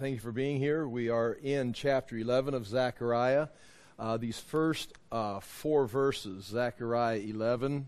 [0.00, 0.88] Thank you for being here.
[0.88, 3.48] We are in chapter 11 of Zechariah.
[3.98, 7.86] Uh, these first uh, four verses, Zechariah 11,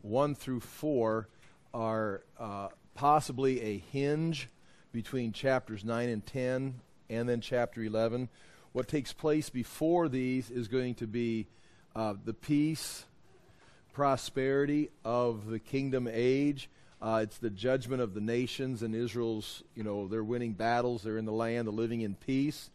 [0.00, 1.28] 1 through 4,
[1.74, 4.48] are uh, possibly a hinge
[4.90, 8.30] between chapters 9 and 10 and then chapter 11.
[8.72, 11.46] What takes place before these is going to be
[11.94, 13.04] uh, the peace,
[13.92, 16.70] prosperity of the kingdom age
[17.02, 21.16] uh, it's the judgment of the nations and Israel's, you know, they're winning battles, they're
[21.16, 22.70] in the land, they're living in peace.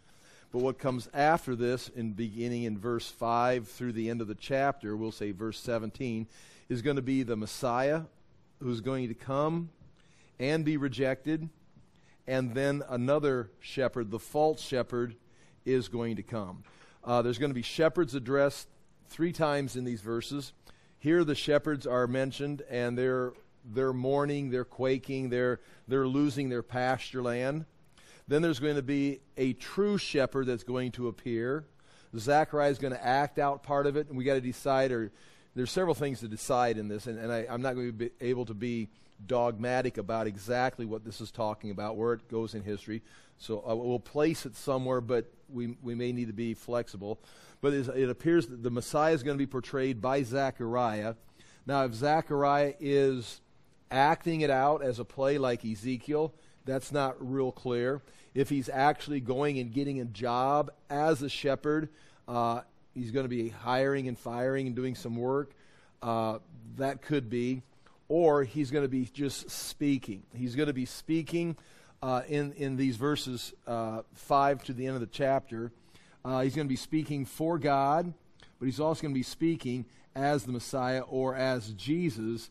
[0.52, 4.36] But what comes after this, in beginning in verse 5 through the end of the
[4.36, 6.28] chapter, we'll say verse 17,
[6.70, 8.02] is going to be the Messiah
[8.60, 9.70] who's going to come
[10.40, 11.50] and be rejected.
[12.26, 15.16] And then another shepherd, the false shepherd,
[15.66, 16.64] is going to come.
[17.04, 18.68] Uh, there's going to be shepherds addressed
[19.10, 20.54] three times in these verses.
[20.98, 23.34] Here, the shepherds are mentioned, and they're
[23.74, 27.66] they're mourning, they're quaking, they're, they're losing their pasture land.
[28.28, 31.66] Then there's going to be a true shepherd that's going to appear.
[32.18, 35.12] Zechariah is going to act out part of it, and we got to decide, or
[35.54, 38.10] there's several things to decide in this, and, and I, am not going to be
[38.22, 38.90] able to be
[39.26, 43.02] dogmatic about exactly what this is talking about, where it goes in history.
[43.38, 47.20] So uh, we'll place it somewhere, but we, we may need to be flexible.
[47.62, 51.16] But it appears that the Messiah is going to be portrayed by Zechariah.
[51.66, 53.42] Now, if Zechariah is
[53.92, 56.34] acting it out as a play like Ezekiel,
[56.66, 58.02] that's not real clear.
[58.34, 61.90] If he's actually going and getting a job as a shepherd,
[62.28, 62.62] uh,
[62.94, 65.52] he's going to be hiring and firing and doing some work.
[66.02, 66.40] Uh,
[66.78, 67.62] that could be.
[68.08, 70.24] Or he's going to be just speaking.
[70.36, 71.56] He's going to be speaking
[72.04, 75.72] uh, in, in these verses uh, 5 to the end of the chapter.
[76.24, 78.14] Uh, he's going to be speaking for God,
[78.60, 82.50] but he's also going to be speaking as the Messiah or as Jesus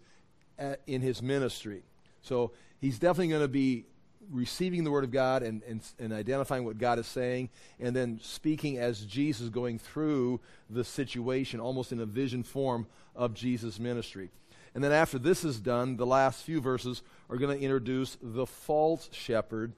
[0.59, 1.83] at, in his ministry.
[2.23, 3.85] So he's definitely going to be
[4.31, 8.21] receiving the Word of God and, and, and identifying what God is saying, and then
[8.23, 14.31] speaking as Jesus going through the situation, almost in a vision form of Jesus' ministry.
[14.75, 18.47] And then after this is done, the last few verses are going to introduce the
[18.47, 19.73] false shepherd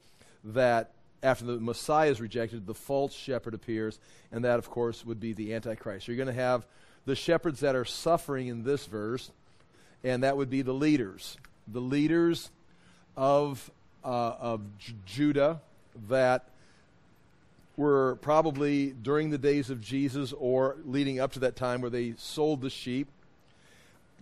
[0.44, 0.92] that
[1.22, 3.98] after the Messiah is rejected, the false shepherd appears,
[4.30, 6.06] and that, of course, would be the Antichrist.
[6.06, 6.66] So you're going to have
[7.04, 9.30] the shepherds that are suffering in this verse,
[10.06, 11.36] and that would be the leaders,
[11.66, 12.50] the leaders
[13.16, 13.70] of
[14.04, 15.60] uh, of J- Judah
[16.08, 16.48] that
[17.76, 22.14] were probably during the days of Jesus or leading up to that time where they
[22.16, 23.08] sold the sheep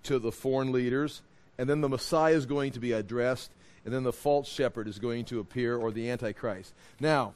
[0.05, 1.21] to the foreign leaders,
[1.59, 3.51] and then the Messiah is going to be addressed,
[3.85, 6.73] and then the false shepherd is going to appear, or the Antichrist.
[6.99, 7.35] Now,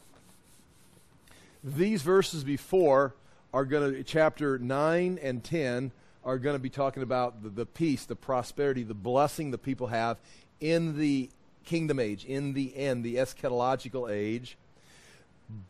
[1.62, 3.14] these verses before
[3.52, 5.92] are going to, chapter 9 and 10
[6.28, 9.86] are going to be talking about the, the peace, the prosperity, the blessing the people
[9.86, 10.18] have
[10.60, 11.30] in the
[11.64, 14.58] kingdom age, in the end, the eschatological age.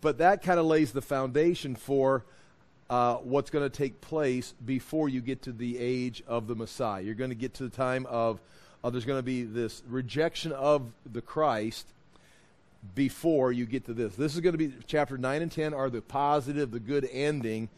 [0.00, 2.24] But that kind of lays the foundation for
[2.90, 7.02] uh, what's going to take place before you get to the age of the Messiah.
[7.02, 8.40] You're going to get to the time of,
[8.82, 11.86] uh, there's going to be this rejection of the Christ
[12.96, 14.16] before you get to this.
[14.16, 17.68] This is going to be chapter 9 and 10 are the positive, the good ending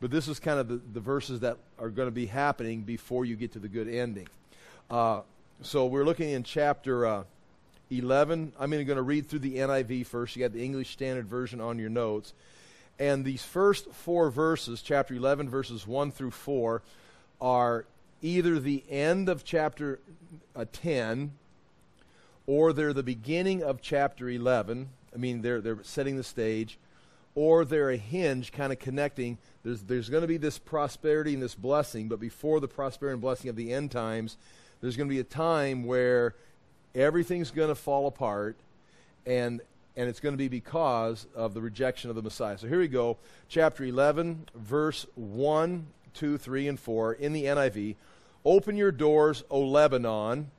[0.00, 3.24] but this is kind of the, the verses that are going to be happening before
[3.24, 4.28] you get to the good ending.
[4.90, 5.20] Uh,
[5.62, 7.24] so we're looking in chapter uh,
[7.90, 8.52] 11.
[8.58, 10.36] I'm going to read through the NIV first.
[10.36, 12.34] You got the English Standard Version on your notes.
[12.98, 16.82] And these first four verses, chapter 11, verses 1 through 4,
[17.40, 17.84] are
[18.22, 20.00] either the end of chapter
[20.54, 21.32] uh, 10
[22.46, 24.88] or they're the beginning of chapter 11.
[25.14, 26.78] I mean, they're, they're setting the stage
[27.36, 29.38] or they're a hinge kind of connecting.
[29.62, 33.20] There's, there's going to be this prosperity and this blessing, but before the prosperity and
[33.20, 34.38] blessing of the end times,
[34.80, 36.34] there's going to be a time where
[36.94, 38.56] everything's going to fall apart,
[39.26, 39.60] and,
[39.96, 42.56] and it's going to be because of the rejection of the Messiah.
[42.56, 47.96] So here we go, chapter 11, verse 1, 2, 3, and 4 in the NIV.
[48.46, 50.50] Open your doors, O Lebanon,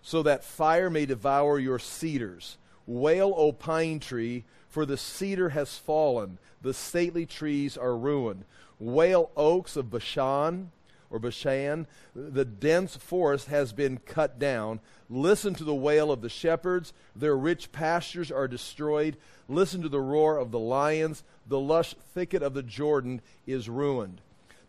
[0.00, 2.56] so that fire may devour your cedars.
[2.86, 8.44] Wail, O pine tree for the cedar has fallen, the stately trees are ruined.
[8.78, 10.70] Wail oaks of Bashan
[11.10, 14.78] or Bashan, the dense forest has been cut down.
[15.10, 19.16] Listen to the wail of the shepherds, their rich pastures are destroyed.
[19.48, 24.20] Listen to the roar of the lions, the lush thicket of the Jordan is ruined.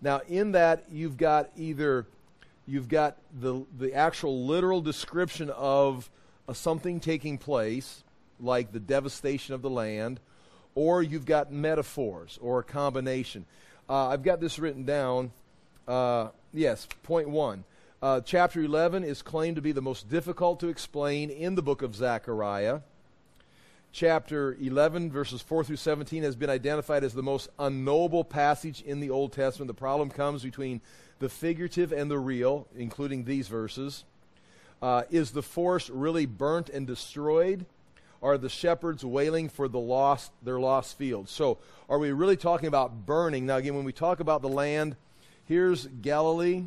[0.01, 2.07] Now, in that, you've got either
[2.67, 6.09] you've got the, the actual literal description of
[6.53, 8.03] something taking place,
[8.41, 10.19] like the devastation of the land,
[10.75, 13.45] or you've got metaphors or a combination.
[13.89, 15.31] Uh, I've got this written down.
[15.87, 17.63] Uh, yes, point one.
[18.01, 21.83] Uh, chapter 11 is claimed to be the most difficult to explain in the book
[21.83, 22.79] of Zechariah.
[23.91, 29.01] chapter 11, verses 4 through 17, has been identified as the most unknowable passage in
[29.01, 29.67] the Old Testament.
[29.67, 30.81] The problem comes between
[31.19, 34.05] the figurative and the real, including these verses.
[34.81, 37.65] Uh, is the forest really burnt and destroyed?
[38.21, 41.31] Are the shepherds wailing for the lost, their lost fields?
[41.31, 41.57] So,
[41.89, 43.47] are we really talking about burning?
[43.47, 44.95] Now, again, when we talk about the land,
[45.45, 46.65] here's Galilee.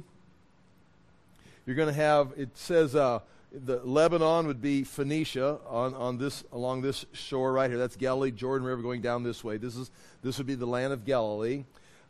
[1.65, 3.21] You're going to have, it says, uh,
[3.53, 7.79] the Lebanon would be Phoenicia on, on this along this shore right here.
[7.79, 9.57] That's Galilee, Jordan River going down this way.
[9.57, 9.91] This is
[10.23, 11.65] this would be the land of Galilee.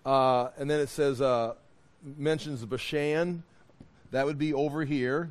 [0.06, 1.54] Uh, and then it says uh,
[2.16, 3.42] mentions Bashan.
[4.10, 5.30] That would be over here,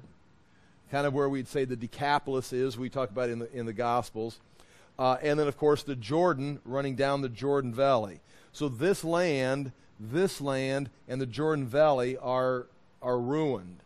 [0.93, 2.77] kind of where we'd say the Decapolis is.
[2.77, 4.39] We talk about in the in the Gospels.
[4.99, 8.19] Uh, and then of course the Jordan running down the Jordan Valley.
[8.51, 12.67] So this land, this land, and the Jordan Valley are
[13.01, 13.79] are ruined.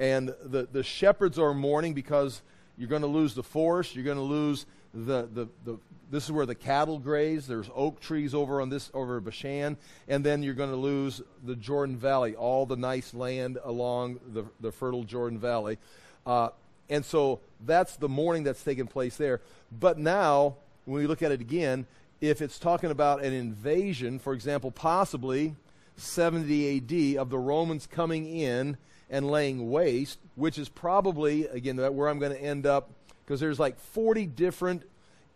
[0.00, 2.40] And the, the shepherds are mourning because
[2.78, 3.94] you're going to lose the forest.
[3.94, 4.64] You're going to lose
[4.94, 5.78] the, the, the,
[6.10, 7.46] this is where the cattle graze.
[7.46, 9.76] There's oak trees over on this, over Bashan.
[10.08, 14.44] And then you're going to lose the Jordan Valley, all the nice land along the,
[14.60, 15.78] the fertile Jordan Valley.
[16.26, 16.48] Uh,
[16.90, 19.40] and so that's the mourning that's taking place there.
[19.72, 21.86] But now, when we look at it again,
[22.20, 25.54] if it's talking about an invasion, for example, possibly
[25.96, 28.76] 70 AD, of the Romans coming in
[29.10, 32.90] and laying waste, which is probably, again, where I'm going to end up,
[33.24, 34.82] because there's like 40 different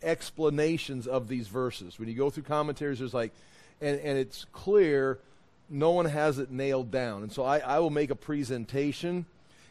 [0.02, 1.98] explanations of these verses.
[1.98, 3.32] When you go through commentaries, there's like,
[3.80, 5.18] and, and it's clear
[5.68, 7.22] no one has it nailed down.
[7.22, 9.26] And so I, I will make a presentation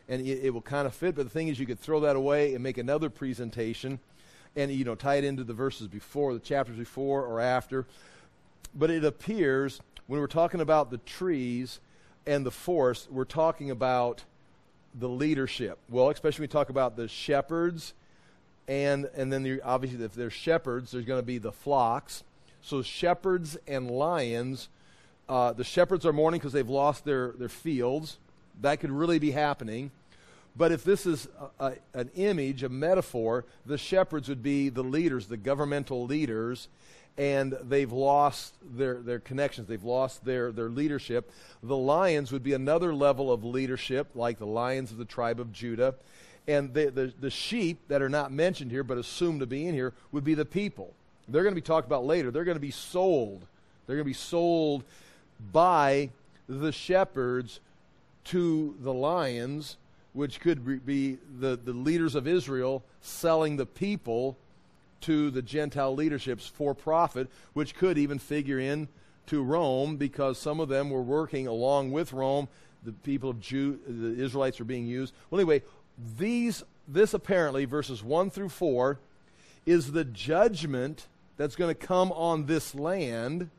[0.09, 1.15] and it, it will kind of fit.
[1.15, 3.99] But the thing is, you could throw that away and make another presentation
[4.55, 7.85] and, you know, tie it into the verses before, the chapters before or after.
[8.75, 11.79] But it appears when we're talking about the trees,
[12.29, 14.23] and the force, we're talking about
[14.93, 15.79] the leadership.
[15.89, 17.93] Well, especially when we talk about the shepherds,
[18.67, 22.23] and and then the, obviously if there's shepherds, there's going to be the flocks.
[22.61, 24.69] So shepherds and lions.
[25.27, 28.19] Uh, the shepherds are mourning because they've lost their their fields.
[28.61, 29.89] That could really be happening.
[30.59, 31.29] But if this is
[31.59, 36.67] a, a, an image, a metaphor, the shepherds would be the leaders, the governmental leaders,
[37.17, 39.69] and they've lost their, their connections.
[39.69, 41.31] They've lost their, their leadership.
[41.63, 45.53] The lions would be another level of leadership, like the lions of the tribe of
[45.53, 45.95] Judah.
[46.45, 49.73] And the, the, the sheep that are not mentioned here, but assumed to be in
[49.73, 50.93] here, would be the people.
[51.29, 52.31] They're going to be talked about later.
[52.31, 53.45] They're going to be sold.
[53.87, 54.83] They're going to be sold
[55.53, 56.09] by
[56.49, 57.61] the shepherds
[58.25, 59.77] to the lions,
[60.13, 64.37] which could be the, the leaders of Israel selling the people
[65.01, 68.87] to the Gentile leaderships for profit, which could even figure in
[69.27, 72.47] to Rome because some of them were working along with Rome.
[72.83, 75.13] The people of Jew, the Israelites were being used.
[75.29, 75.61] Well, anyway,
[76.17, 78.99] these this apparently verses one through four
[79.65, 81.07] is the judgment
[81.37, 83.49] that's going to come on this land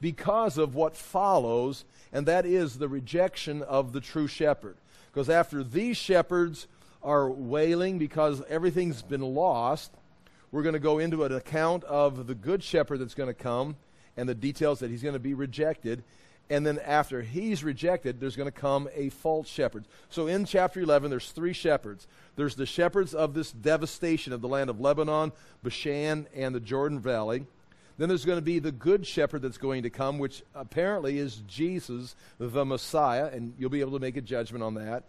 [0.00, 4.76] because of what follows, and that is the rejection of the true shepherd.
[5.16, 6.68] Because after these shepherds
[7.02, 9.90] are wailing because everything's been lost,
[10.52, 13.76] we're going to go into an account of the good shepherd that's going to come
[14.18, 16.04] and the details that he's going to be rejected.
[16.50, 19.86] And then after he's rejected, there's going to come a false shepherd.
[20.10, 22.06] So in chapter 11, there's three shepherds.
[22.36, 25.32] There's the shepherds of this devastation of the land of Lebanon,
[25.62, 27.46] Bashan, and the Jordan Valley.
[27.98, 31.42] Then there's going to be the good shepherd that's going to come, which apparently is
[31.46, 35.04] Jesus, the Messiah, and you'll be able to make a judgment on that.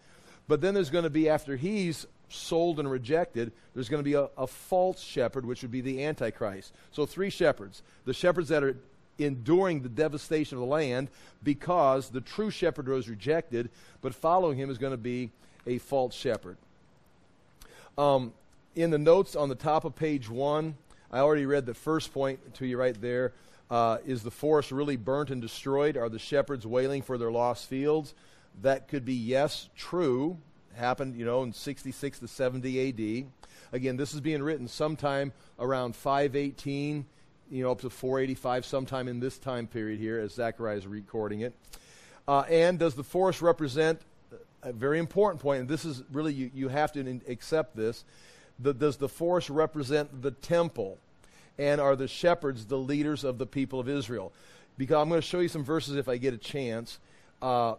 [0.46, 4.14] But then there's going to be, after he's sold and rejected, there's going to be
[4.14, 6.72] a, a, false shepherd, which would be the Antichrist.
[6.90, 7.82] So, three shepherds.
[8.06, 8.76] The shepherds that are
[9.18, 11.08] enduring the devastation of the land
[11.42, 13.68] because the true shepherd was rejected,
[14.00, 15.30] but following him is going to be
[15.66, 16.56] a false shepherd.
[17.98, 18.32] Um,
[18.74, 20.76] in the notes on the top of page one,
[21.10, 23.32] I already read the first point to you right there.
[23.70, 25.96] Uh, is the forest really burnt and destroyed?
[25.96, 28.14] Are the shepherds wailing for their lost fields?
[28.62, 30.38] That could be yes, true,
[30.74, 33.26] happened, you know, in 66 to 70 AD.
[33.72, 37.04] Again, this is being written sometime around 518,
[37.50, 41.40] you know, up to 485, sometime in this time period here as Zechariah is recording
[41.40, 41.54] it.
[42.26, 44.00] Uh, and does the forest represent
[44.62, 48.04] a very important point, and this is really, you, you have to accept this.
[48.58, 50.98] The, does the forest represent the temple?
[51.58, 54.32] And are the shepherds the leaders of the people of Israel?
[54.76, 56.98] Because I'm going to show you some verses if I get a chance.
[57.42, 57.74] Uh,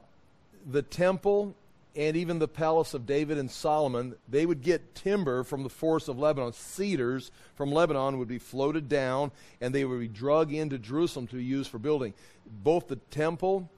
[0.69, 1.55] the temple
[1.95, 6.07] and even the palace of David and Solomon, they would get timber from the forest
[6.07, 6.53] of Lebanon.
[6.53, 11.38] Cedars from Lebanon would be floated down, and they would be drug into Jerusalem to
[11.38, 12.13] be used for building.
[12.63, 13.69] Both the temple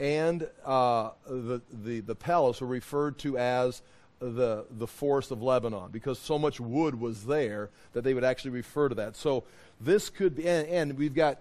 [0.00, 3.82] and uh, the, the, the palace were referred to as
[4.20, 8.50] the, the forest of Lebanon because so much wood was there that they would actually
[8.50, 9.16] refer to that.
[9.16, 9.44] So
[9.80, 11.38] this could be, and, and we've got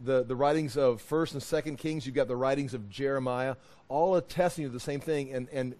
[0.00, 2.06] the, the writings of First and Second Kings.
[2.06, 3.56] You've got the writings of Jeremiah,
[3.88, 5.32] all attesting to the same thing.
[5.32, 5.74] And, and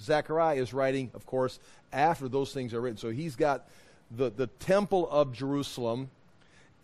[0.00, 1.58] Zechariah is writing, of course,
[1.92, 2.98] after those things are written.
[2.98, 3.68] So he's got
[4.10, 6.10] the, the temple of Jerusalem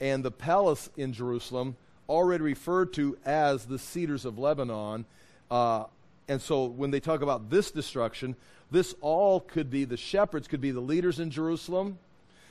[0.00, 1.76] and the palace in Jerusalem
[2.08, 5.04] already referred to as the cedars of Lebanon.
[5.50, 5.84] Uh,
[6.28, 8.36] and so when they talk about this destruction,
[8.70, 11.98] this all could be the shepherds, could be the leaders in Jerusalem.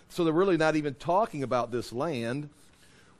[0.09, 2.49] So they're really not even talking about this land.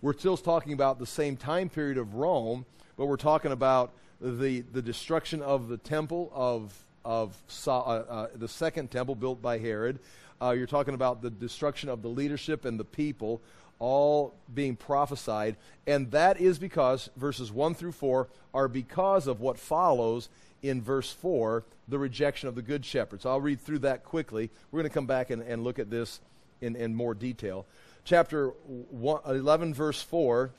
[0.02, 2.66] We're still talking about the same time period of Rome,
[2.98, 6.74] but we're talking about the, the destruction of the temple of,
[7.06, 7.38] of
[7.68, 10.00] uh, uh, the second temple built by Herod.
[10.42, 13.42] Uh, you're talking about the destruction of the leadership and the people
[13.80, 15.56] all being prophesied.
[15.88, 20.30] And that is because verses 1 through 4 are because of what follows
[20.62, 23.22] in verse 4, the rejection of the good shepherd.
[23.22, 24.50] So I'll read through that quickly.
[24.72, 26.20] We're going to come back and, and look at this
[26.62, 27.66] in, in more detail.
[28.04, 30.52] Chapter one, 11, verse 4,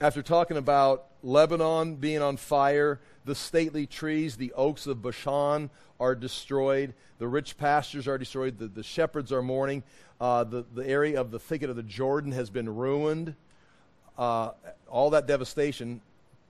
[0.00, 6.14] after talking about Lebanon being on fire, the stately trees, the oaks of Bashan are
[6.14, 9.82] destroyed, the rich pastures are destroyed, the, the shepherds are mourning,
[10.20, 13.34] uh, the, the area of the thicket of the Jordan has been ruined.
[14.16, 14.50] Uh,
[14.88, 16.00] all that devastation.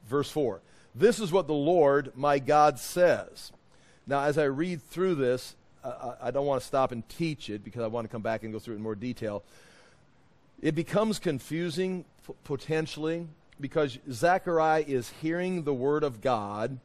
[0.08, 0.60] Verse 4.
[0.94, 3.52] This is what the Lord my God says.
[4.06, 5.56] Now, as I read through this,
[6.22, 8.52] I don't want to stop and teach it because I want to come back and
[8.52, 9.42] go through it in more detail.
[10.62, 12.04] It becomes confusing
[12.44, 13.26] potentially
[13.60, 16.78] because Zechariah is hearing the word of God,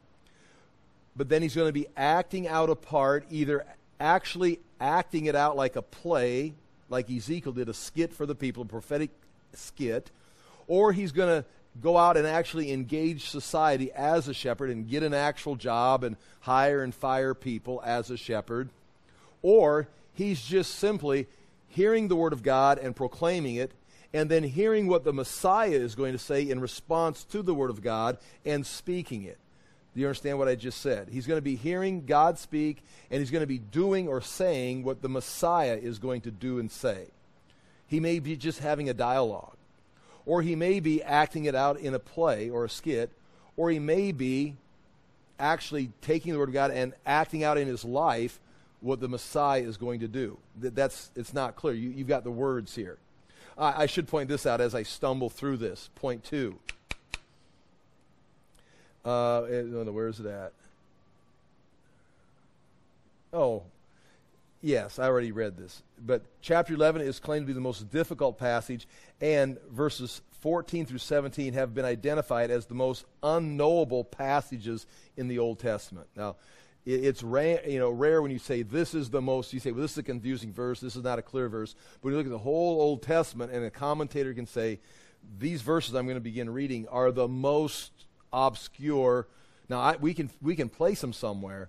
[1.16, 3.64] but then he's going to be acting out a part, either
[3.98, 6.52] actually acting it out like a play,
[6.88, 9.10] like Ezekiel did, a skit for the people, a prophetic
[9.54, 10.10] skit,
[10.66, 11.48] or he's going to
[11.80, 16.16] go out and actually engage society as a shepherd and get an actual job and
[16.40, 18.68] hire and fire people as a shepherd,
[19.42, 21.26] or he's just simply
[21.68, 23.72] hearing the word of God and proclaiming it,
[24.12, 27.70] and then hearing what the Messiah is going to say in response to the word
[27.70, 29.38] of God and speaking it.
[29.94, 31.08] Do you understand what I just said?
[31.10, 34.82] He's going to be hearing God speak, and he's going to be doing or saying
[34.82, 37.06] what the Messiah is going to do and say.
[37.86, 39.56] He may be just having a dialogue,
[40.30, 43.10] or he may be acting it out in a play or a skit,
[43.56, 44.54] or he may be
[45.40, 48.38] actually taking the Word of God and acting out in his life
[48.80, 50.38] what the Messiah is going to do.
[50.56, 51.74] That's, it's not clear.
[51.74, 52.96] You, have got the words here.
[53.58, 55.90] I, I should point this out as I stumble through this.
[55.96, 56.60] Point two.
[59.04, 60.52] Uh, where is it at?
[63.32, 63.64] Oh,
[64.60, 65.82] yes, I already read this.
[65.98, 68.86] But chapter 11 is claimed to be the most difficult passage,
[69.20, 74.86] and verses 14 through 17 have been identified as the most unknowable passages
[75.16, 76.08] in the Old Testament.
[76.16, 76.36] Now,
[76.86, 79.82] it's rare, you know, rare when you say this is the most, you say, well,
[79.82, 81.74] this is a confusing verse, this is not a clear verse.
[81.94, 84.80] But when you look at the whole Old Testament, and a commentator can say,
[85.38, 87.92] these verses I'm going to begin reading are the most
[88.32, 89.28] obscure.
[89.68, 91.68] Now I, we can we can place them somewhere,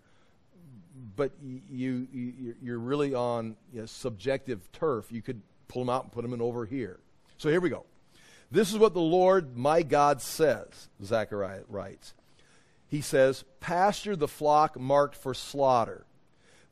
[1.16, 5.12] but you, you you're really on you know, subjective turf.
[5.12, 7.00] You could pull them out and put them in over here.
[7.38, 7.86] So here we go.
[8.52, 10.90] This is what the Lord my God says.
[11.04, 12.14] Zechariah writes.
[12.88, 16.06] He says, "Pasture the flock marked for slaughter.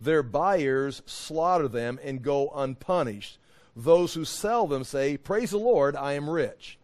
[0.01, 3.39] Their buyers slaughter them and go unpunished."
[3.75, 6.77] Those who sell them say, Praise the Lord, I am rich.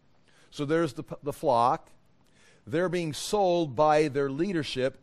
[0.50, 1.90] So there's the, the flock
[2.66, 4.98] they're being sold by their leadership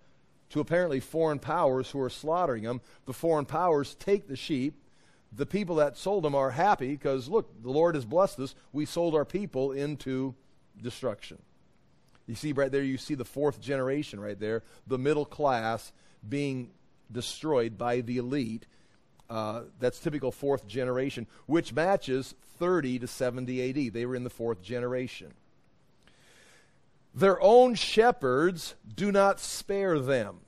[0.54, 2.80] to apparently foreign powers who are slaughtering them.
[3.08, 4.76] The foreign powers take the sheep.
[5.36, 8.54] The people that sold them are happy because, look, the Lord has blessed us.
[8.72, 10.36] We sold our people into
[10.80, 11.40] destruction.
[12.28, 15.92] You see right there, you see the fourth generation right there, the middle class
[16.30, 16.70] being
[17.12, 18.68] destroyed by the elite.
[19.32, 23.94] Uh, that's typical fourth generation, which matches 30 to 70 AD.
[23.94, 25.34] They were in the fourth generation.
[27.16, 30.42] Their own shepherds do not spare them.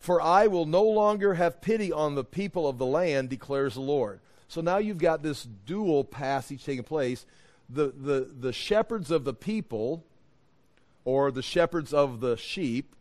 [0.00, 3.80] For I will no longer have pity on the people of the land, declares the
[3.80, 4.20] Lord.
[4.48, 7.26] So now you've got this dual passage taking place.
[7.68, 10.02] The, the, the shepherds of the people,
[11.04, 12.96] or the shepherds of the sheep,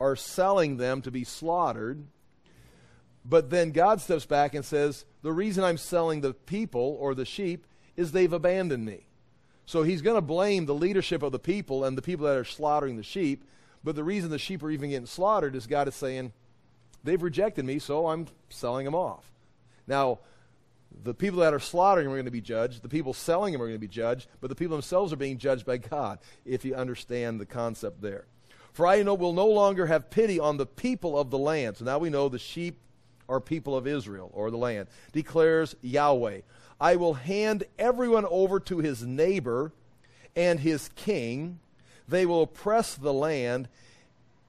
[0.00, 2.04] are selling them to be slaughtered.
[3.24, 7.26] But then God steps back and says, The reason I'm selling the people or the
[7.26, 9.04] sheep is they've abandoned me.
[9.66, 12.44] So he's going to blame the leadership of the people and the people that are
[12.44, 13.44] slaughtering the sheep.
[13.82, 16.32] But the reason the sheep are even getting slaughtered is God is saying,
[17.02, 19.30] they've rejected me, so I'm selling them off.
[19.86, 20.18] Now,
[21.02, 22.82] the people that are slaughtering them are going to be judged.
[22.82, 24.28] The people selling them are going to be judged.
[24.40, 28.26] But the people themselves are being judged by God, if you understand the concept there.
[28.72, 31.76] For I know will no longer have pity on the people of the land.
[31.76, 32.78] So now we know the sheep
[33.28, 36.40] are people of Israel or the land, declares Yahweh.
[36.80, 39.72] I will hand everyone over to his neighbor
[40.34, 41.60] and his king.
[42.10, 43.68] They will oppress the land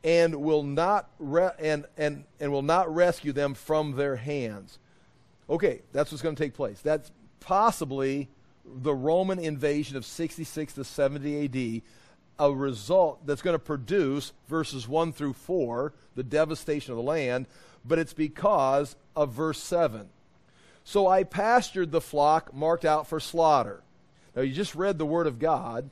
[0.04, 4.80] and will not re- and, and, and will not rescue them from their hands.
[5.50, 6.82] Okay, that's what's going to take place.
[6.82, 8.30] That's possibly
[8.66, 11.82] the Roman invasion of 66 to 70 AD,
[12.40, 17.46] a result that's going to produce verses 1 through 4, the devastation of the land,
[17.86, 20.10] but it's because of verse 7.
[20.84, 23.84] So I pastured the flock marked out for slaughter.
[24.36, 25.90] Now, you just read the word of God.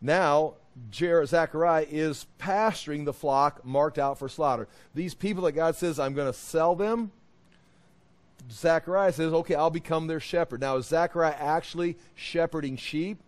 [0.00, 0.54] Now,
[0.92, 4.68] Zechariah is pasturing the flock marked out for slaughter.
[4.94, 7.12] These people that God says, I'm going to sell them,
[8.50, 10.60] Zechariah says, okay, I'll become their shepherd.
[10.60, 13.18] Now, is Zechariah actually shepherding sheep?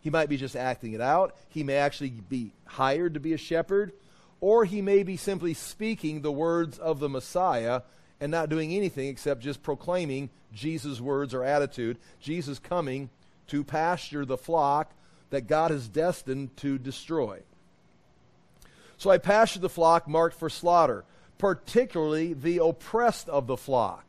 [0.00, 1.36] He might be just acting it out.
[1.48, 3.92] He may actually be hired to be a shepherd.
[4.40, 7.82] Or he may be simply speaking the words of the Messiah
[8.20, 11.98] and not doing anything except just proclaiming Jesus' words or attitude.
[12.20, 13.10] Jesus coming
[13.48, 14.92] to pasture the flock
[15.32, 17.40] that God is destined to destroy.
[18.98, 21.04] So I pastured the flock marked for slaughter,
[21.38, 24.04] particularly the oppressed of the flock.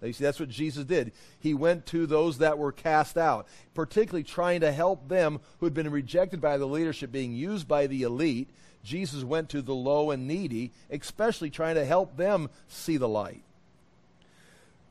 [0.00, 1.12] Now, you see, that's what Jesus did.
[1.40, 5.74] He went to those that were cast out, particularly trying to help them who had
[5.74, 8.50] been rejected by the leadership, being used by the elite.
[8.84, 13.42] Jesus went to the low and needy, especially trying to help them see the light.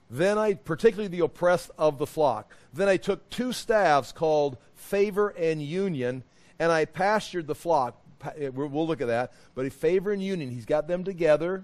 [0.09, 5.29] Then I, particularly the oppressed of the flock, then I took two staffs called favor
[5.29, 6.23] and union,
[6.59, 7.99] and I pastured the flock.
[8.37, 9.33] Eh, we'll look at that.
[9.55, 11.63] But favor and union, he's got them together,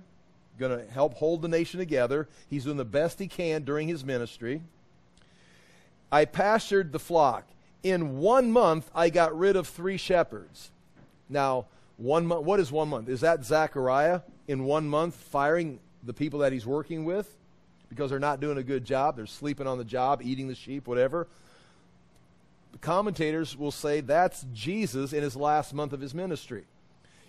[0.57, 2.27] going to help hold the nation together.
[2.49, 4.61] He's doing the best he can during his ministry.
[6.11, 7.47] I pastured the flock.
[7.83, 10.71] In one month, I got rid of three shepherds.
[11.29, 11.65] Now,
[11.97, 13.07] one month, what is one month?
[13.07, 17.37] Is that Zechariah in one month firing the people that he's working with
[17.91, 19.17] because they're not doing a good job?
[19.17, 21.27] They're sleeping on the job, eating the sheep, whatever.
[22.71, 26.63] The commentators will say that's Jesus in his last month of his ministry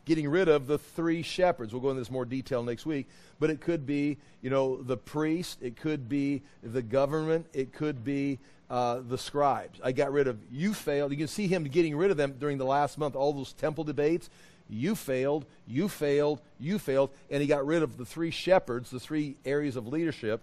[0.05, 1.73] getting rid of the three shepherds.
[1.73, 3.07] We'll go into this more detail next week,
[3.39, 8.05] but it could be, you know, the priest, it could be the government, it could
[8.05, 8.39] be
[8.71, 9.81] uh, the scribes.
[9.85, 11.13] I got rid of you failed.
[11.13, 13.85] You can see him getting rid of them during the last month, all those temple
[13.85, 14.31] debates.
[14.69, 19.01] You failed, you failed, you failed, and he got rid of the three shepherds, the
[19.01, 20.41] three areas of leadership.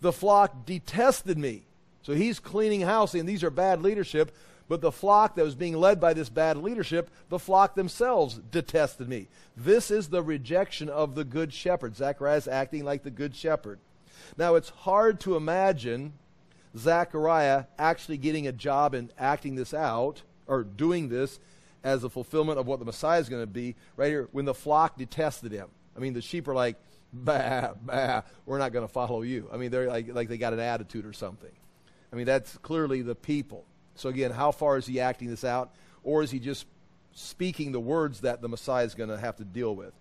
[0.00, 1.62] The flock detested me.
[2.02, 4.34] So he's cleaning house, and these are bad leadership.
[4.68, 9.08] But the flock that was being led by this bad leadership, the flock themselves detested
[9.08, 9.26] me.
[9.56, 11.96] This is the rejection of the good shepherd.
[11.96, 13.80] Zechariah is acting like the good shepherd.
[14.36, 16.12] Now, it's hard to imagine
[16.76, 21.40] Zechariah actually getting a job and acting this out, or doing this
[21.82, 24.54] as a fulfillment of what the Messiah is going to be, right here, when the
[24.54, 25.66] flock detested him.
[25.96, 26.76] I mean, the sheep are like,
[27.12, 29.48] bah, bah, we're not going to follow you.
[29.52, 31.50] I mean, they're like, like they got an attitude or something.
[32.12, 33.64] I mean, that's clearly the people.
[33.94, 35.74] So, again, how far is he acting this out?
[36.02, 36.66] Or is he just
[37.12, 39.92] speaking the words that the Messiah is going to have to deal with?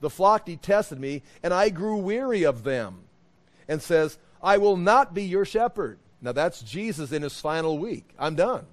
[0.00, 3.02] The flock detested me, and I grew weary of them.
[3.68, 5.98] And says, I will not be your shepherd.
[6.20, 8.04] Now, that's Jesus in his final week.
[8.18, 8.66] I'm done.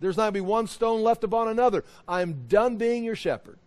[0.00, 1.84] There's not going to be one stone left upon another.
[2.08, 3.58] I'm done being your shepherd.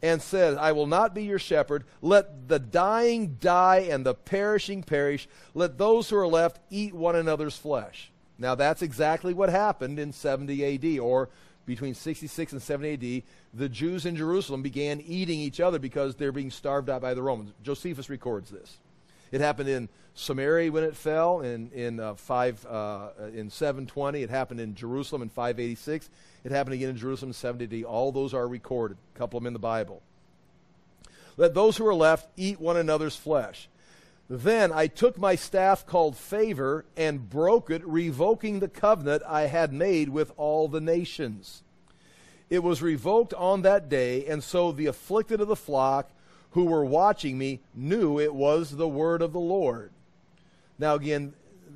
[0.00, 1.84] And says, I will not be your shepherd.
[2.00, 5.28] Let the dying die and the perishing perish.
[5.54, 8.12] Let those who are left eat one another's flesh.
[8.38, 11.28] Now, that's exactly what happened in 70 AD, or
[11.66, 13.22] between 66 and 70 AD.
[13.54, 17.22] The Jews in Jerusalem began eating each other because they're being starved out by the
[17.22, 17.52] Romans.
[17.62, 18.78] Josephus records this.
[19.30, 24.22] It happened in Samaria when it fell in in uh, five uh, in 720.
[24.22, 26.10] It happened in Jerusalem in 586.
[26.44, 27.84] It happened again in Jerusalem in 70 AD.
[27.84, 28.96] All those are recorded.
[29.14, 30.02] A couple of them in the Bible.
[31.36, 33.68] Let those who are left eat one another's flesh.
[34.28, 39.72] Then I took my staff called favor and broke it, revoking the covenant I had
[39.72, 41.62] made with all the nations.
[42.50, 46.10] It was revoked on that day, and so the afflicted of the flock
[46.52, 49.90] who were watching me knew it was the word of the Lord.
[50.78, 51.34] Now, again,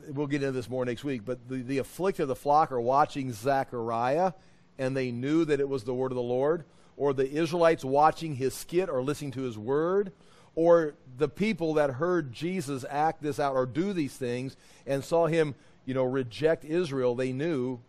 [0.09, 2.81] we'll get into this more next week, but the, the afflicted of the flock are
[2.81, 4.33] watching Zechariah,
[4.79, 6.65] and they knew that it was the word of the Lord,
[6.97, 10.13] or the Israelites watching his skit or listening to his word
[10.55, 14.57] or the people that heard Jesus act this out or do these things
[14.87, 15.55] and saw him,
[15.87, 17.81] you know, reject Israel, they knew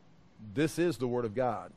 [0.54, 1.72] this is the word of God.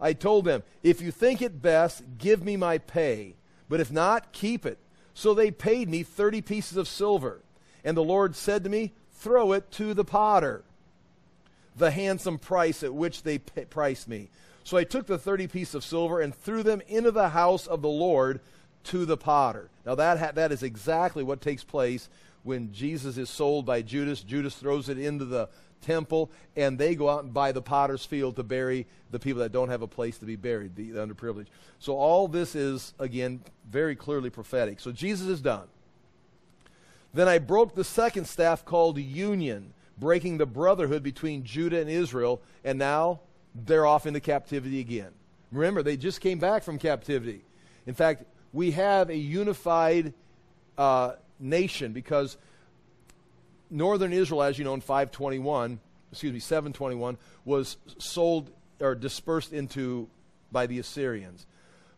[0.00, 3.34] I told them, if you think it best, give me my pay,
[3.68, 4.78] but if not, keep it.
[5.14, 7.40] So they paid me 30 pieces of silver.
[7.84, 10.62] And the Lord said to me, throw it to the potter,
[11.76, 14.28] the handsome price at which they priced me.
[14.64, 17.82] So I took the 30 pieces of silver and threw them into the house of
[17.82, 18.40] the Lord
[18.84, 19.68] to the potter.
[19.84, 22.08] Now, that, ha- that is exactly what takes place
[22.42, 24.22] when Jesus is sold by Judas.
[24.22, 25.48] Judas throws it into the
[25.80, 29.52] temple, and they go out and buy the potter's field to bury the people that
[29.52, 31.46] don't have a place to be buried, the, the underprivileged.
[31.78, 34.80] So, all this is, again, very clearly prophetic.
[34.80, 35.68] So, Jesus is done.
[37.14, 42.42] Then I broke the second staff called union, breaking the brotherhood between Judah and Israel,
[42.64, 43.20] and now
[43.54, 45.12] they're off into captivity again.
[45.50, 47.42] Remember, they just came back from captivity.
[47.86, 50.12] In fact, we have a unified
[50.76, 52.36] uh, nation because
[53.70, 58.50] northern Israel, as you know, in 521, excuse me, 721, was sold
[58.80, 60.08] or dispersed into
[60.52, 61.46] by the Assyrians.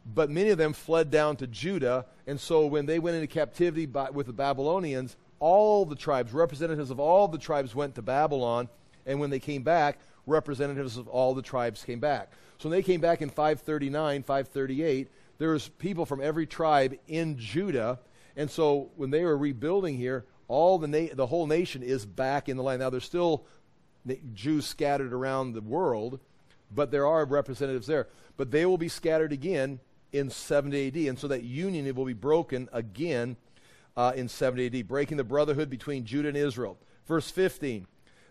[0.07, 3.87] But many of them fled down to Judah, and so when they went into captivity
[3.87, 8.69] by, with the Babylonians, all the tribes, representatives of all the tribes went to Babylon,
[9.07, 12.33] and when they came back, representatives of all the tribes came back.
[12.59, 17.39] So when they came back in 539, 538, there was people from every tribe in
[17.39, 18.01] Judah,
[18.37, 22.49] and so when they were rebuilding here, all the na- the whole nation is back
[22.49, 22.81] in the land.
[22.81, 23.45] Now there's still
[24.35, 26.19] Jews scattered around the world,
[26.75, 28.09] but there are representatives there.
[28.37, 29.81] But they will be scattered again
[30.13, 33.37] in 70 AD, and so that union will be broken again
[33.97, 36.79] uh, in 70 AD, breaking the brotherhood between Judah and Israel.
[37.07, 37.87] Verse 15.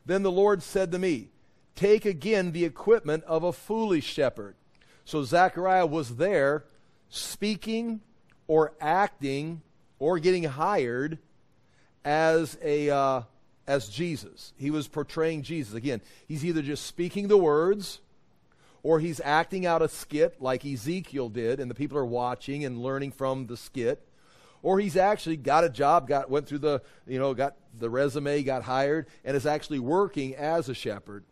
[0.05, 1.29] Then the Lord said to me,
[1.75, 4.55] Take again the equipment of a foolish shepherd.
[5.05, 6.65] So Zechariah was there
[7.09, 8.01] speaking
[8.47, 9.61] or acting
[9.99, 11.19] or getting hired
[12.07, 13.21] as a uh,
[13.67, 14.53] as Jesus.
[14.57, 15.73] He was portraying Jesus.
[15.73, 17.99] Again, he's either just speaking the words
[18.81, 22.81] or he's acting out a skit like Ezekiel did and the people are watching and
[22.81, 24.07] learning from the skit
[24.63, 28.41] or he's actually got a job, got went through the, you know, got the resume,
[28.41, 31.25] got hired and is actually working as a shepherd.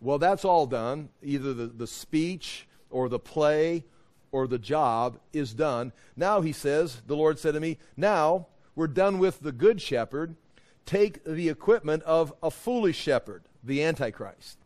[0.00, 1.10] Well, that's all done.
[1.22, 3.84] Either the, the speech or the play
[4.32, 5.92] or the job is done.
[6.16, 10.36] Now he says, the Lord said to me, Now we're done with the good shepherd.
[10.86, 14.58] Take the equipment of a foolish shepherd, the Antichrist.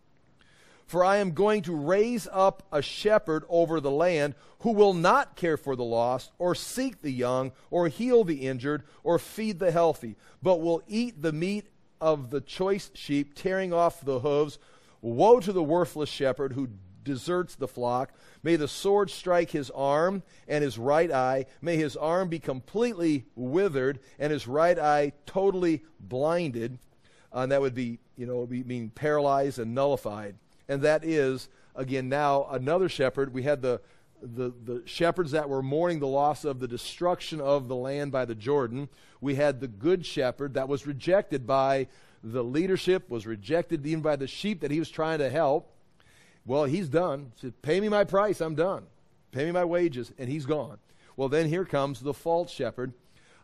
[0.86, 5.36] For I am going to raise up a shepherd over the land who will not
[5.36, 9.70] care for the lost, or seek the young, or heal the injured, or feed the
[9.70, 11.66] healthy, but will eat the meat
[12.00, 14.58] of the choice sheep, tearing off the hooves.
[15.02, 16.70] Woe to the worthless shepherd who
[17.08, 18.12] deserts the flock.
[18.42, 21.46] May the sword strike his arm and his right eye.
[21.62, 26.78] May his arm be completely withered and his right eye totally blinded.
[27.34, 30.36] Uh, and that would be, you know, be, mean paralyzed and nullified.
[30.68, 33.32] And that is, again, now another shepherd.
[33.32, 33.80] We had the,
[34.20, 38.26] the, the shepherds that were mourning the loss of the destruction of the land by
[38.26, 38.90] the Jordan.
[39.22, 41.88] We had the good shepherd that was rejected by
[42.22, 45.72] the leadership, was rejected even by the sheep that he was trying to help.
[46.48, 47.32] Well, he's done.
[47.34, 48.84] He said, Pay me my price, I'm done.
[49.32, 50.78] Pay me my wages, and he's gone.
[51.14, 52.94] Well, then here comes the false shepherd,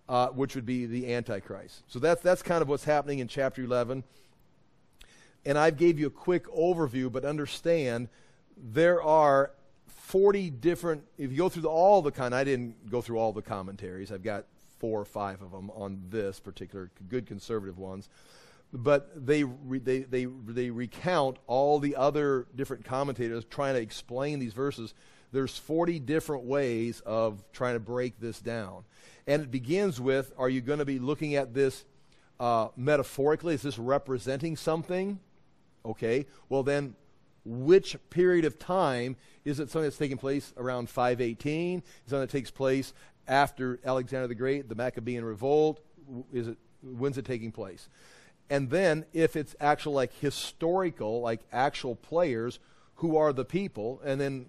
[0.08, 1.82] uh, which would be the Antichrist.
[1.86, 4.04] So that's, that's kind of what's happening in chapter 11.
[5.44, 8.08] And I've gave you a quick overview, but understand
[8.56, 9.50] there are
[9.86, 13.34] 40 different, if you go through the, all the kind, I didn't go through all
[13.34, 14.12] the commentaries.
[14.12, 14.46] I've got
[14.78, 18.08] four or five of them on this particular, good conservative ones
[18.74, 24.52] but they, they, they, they recount all the other different commentators trying to explain these
[24.52, 24.94] verses.
[25.30, 28.84] There's 40 different ways of trying to break this down.
[29.28, 31.84] And it begins with Are you going to be looking at this
[32.40, 33.54] uh, metaphorically?
[33.54, 35.20] Is this representing something?
[35.86, 36.26] Okay.
[36.48, 36.96] Well, then,
[37.44, 41.78] which period of time is it something that's taking place around 518?
[41.78, 42.92] Is something that takes place
[43.28, 45.80] after Alexander the Great, the Maccabean revolt?
[46.32, 47.88] Is it when's it taking place?
[48.50, 52.58] And then if it's actual like historical, like actual players,
[52.96, 54.00] who are the people?
[54.04, 54.46] And then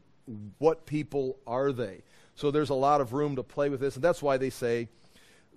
[0.58, 2.04] what people are they?
[2.36, 3.96] So there's a lot of room to play with this.
[3.96, 4.90] And that's why they say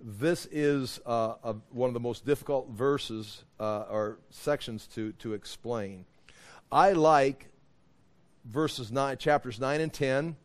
[0.01, 5.33] this is uh, a, one of the most difficult verses uh, or sections to, to
[5.33, 6.05] explain.
[6.71, 7.47] I like
[8.45, 10.37] verses 9, chapters 9 and 10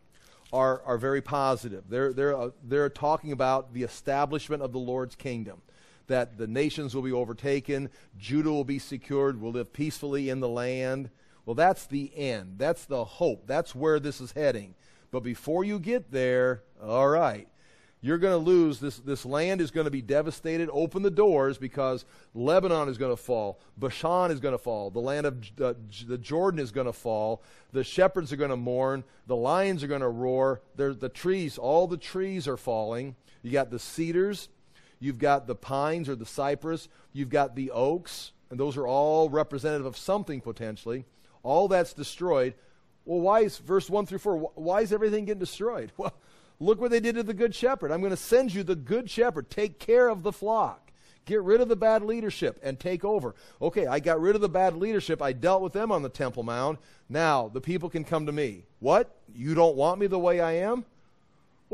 [0.53, 1.85] are, are very positive.
[1.89, 5.63] They're, they're, uh, they're talking about the establishment of the Lord's kingdom
[6.07, 10.49] that the nations will be overtaken, Judah will be secured, will live peacefully in the
[10.49, 11.11] land.
[11.47, 12.55] Well, that's the end.
[12.59, 13.47] That's the hope.
[13.47, 14.75] That's where this is heading.
[15.11, 17.49] But before you get there, all right,
[18.01, 18.81] you're going to lose.
[18.81, 20.69] This, this land is going to be devastated.
[20.73, 23.61] Open the doors because Lebanon is going to fall.
[23.79, 24.91] Bashan is going to fall.
[24.91, 25.73] The land of uh,
[26.07, 27.43] the Jordan is going to fall.
[27.73, 29.05] The shepherds are going to mourn.
[29.27, 30.61] The lions are going to roar.
[30.77, 33.17] The trees, all the trees are falling.
[33.43, 34.49] You got the cedars
[34.99, 36.89] You've got the pines or the cypress.
[37.13, 41.05] You've got the oaks, and those are all representative of something potentially.
[41.43, 42.55] All that's destroyed.
[43.05, 44.37] Well, why is verse 1 through 4?
[44.55, 45.93] Why is everything getting destroyed?
[46.57, 47.91] Well, look what they did to the good shepherd.
[47.91, 49.51] I'm going to send you the good shepherd.
[49.51, 50.93] Take care of the flock.
[51.25, 53.35] Get rid of the bad leadership and take over.
[53.61, 55.21] Okay, I got rid of the bad leadership.
[55.21, 56.79] I dealt with them on the Temple Mount.
[57.09, 58.67] Now the people can come to me.
[58.79, 59.17] What?
[59.35, 60.85] You don't want me the way I am?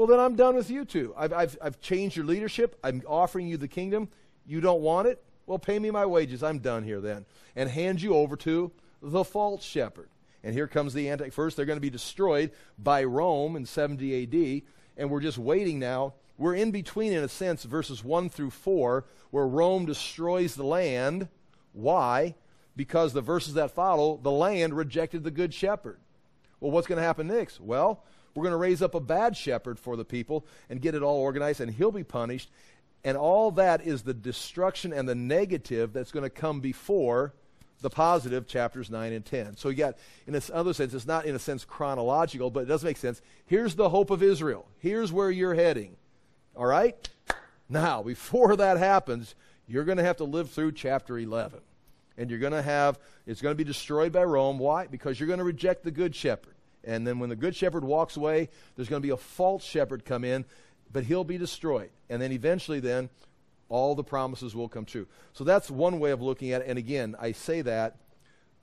[0.00, 1.12] Well, then I'm done with you two.
[1.14, 2.74] I've, I've, I've changed your leadership.
[2.82, 4.08] I'm offering you the kingdom.
[4.46, 5.22] You don't want it?
[5.44, 6.42] Well, pay me my wages.
[6.42, 7.26] I'm done here then.
[7.54, 10.08] And hand you over to the false shepherd.
[10.42, 11.28] And here comes the anti.
[11.28, 14.62] First, they're going to be destroyed by Rome in 70 AD.
[14.96, 16.14] And we're just waiting now.
[16.38, 21.28] We're in between, in a sense, verses 1 through 4, where Rome destroys the land.
[21.74, 22.36] Why?
[22.74, 25.98] Because the verses that follow, the land rejected the good shepherd.
[26.58, 27.60] Well, what's going to happen next?
[27.60, 28.02] Well,
[28.34, 31.18] we're going to raise up a bad shepherd for the people and get it all
[31.18, 32.50] organized, and he'll be punished.
[33.02, 37.32] And all that is the destruction and the negative that's going to come before
[37.80, 39.56] the positive, chapters 9 and 10.
[39.56, 42.66] So you got, in this other sense, it's not in a sense chronological, but it
[42.66, 43.22] does make sense.
[43.46, 44.66] Here's the hope of Israel.
[44.78, 45.96] Here's where you're heading.
[46.54, 47.08] All right?
[47.68, 49.34] Now, before that happens,
[49.66, 51.60] you're going to have to live through chapter 11.
[52.18, 54.58] And you're going to have, it's going to be destroyed by Rome.
[54.58, 54.86] Why?
[54.86, 56.54] Because you're going to reject the good shepherd.
[56.84, 60.04] And then when the good shepherd walks away, there's going to be a false shepherd
[60.04, 60.44] come in,
[60.92, 61.90] but he'll be destroyed.
[62.08, 63.10] And then eventually, then,
[63.68, 65.06] all the promises will come true.
[65.32, 66.68] So that's one way of looking at it.
[66.68, 67.96] And again, I say that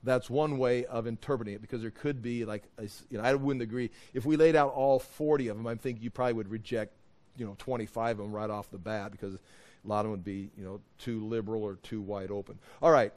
[0.02, 3.34] that's one way of interpreting it because there could be like a, you know I
[3.34, 6.48] wouldn't agree if we laid out all 40 of them I think you probably would
[6.48, 6.92] reject
[7.36, 9.38] you know 25 of them right off the bat because a
[9.84, 12.58] lot of them would be you know too liberal or too wide open.
[12.82, 13.12] All right.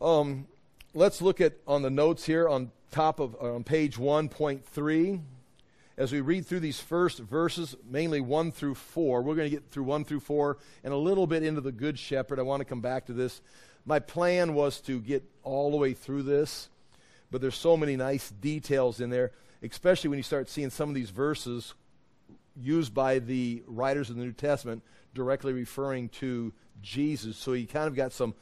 [0.00, 0.46] Um,
[0.94, 5.20] let's look at on the notes here on top of uh, on page 1.3
[5.96, 9.20] as we read through these first verses, mainly 1 through 4.
[9.20, 11.98] We're going to get through 1 through 4 and a little bit into the Good
[11.98, 12.38] Shepherd.
[12.38, 13.40] I want to come back to this.
[13.84, 16.68] My plan was to get all the way through this,
[17.30, 20.94] but there's so many nice details in there, especially when you start seeing some of
[20.94, 21.74] these verses
[22.60, 24.82] used by the writers of the New Testament
[25.14, 27.36] directly referring to Jesus.
[27.36, 28.34] So you kind of got some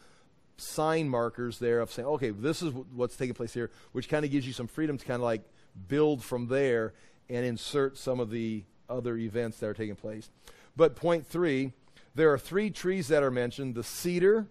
[0.59, 4.31] sign markers there of saying, okay, this is what's taking place here, which kind of
[4.31, 5.43] gives you some freedom to kind of like
[5.89, 6.95] build from there
[7.29, 10.31] and insert some of the other events that are taking place.
[10.77, 11.73] But point three,
[12.15, 14.47] there are three trees that are mentioned the cedar,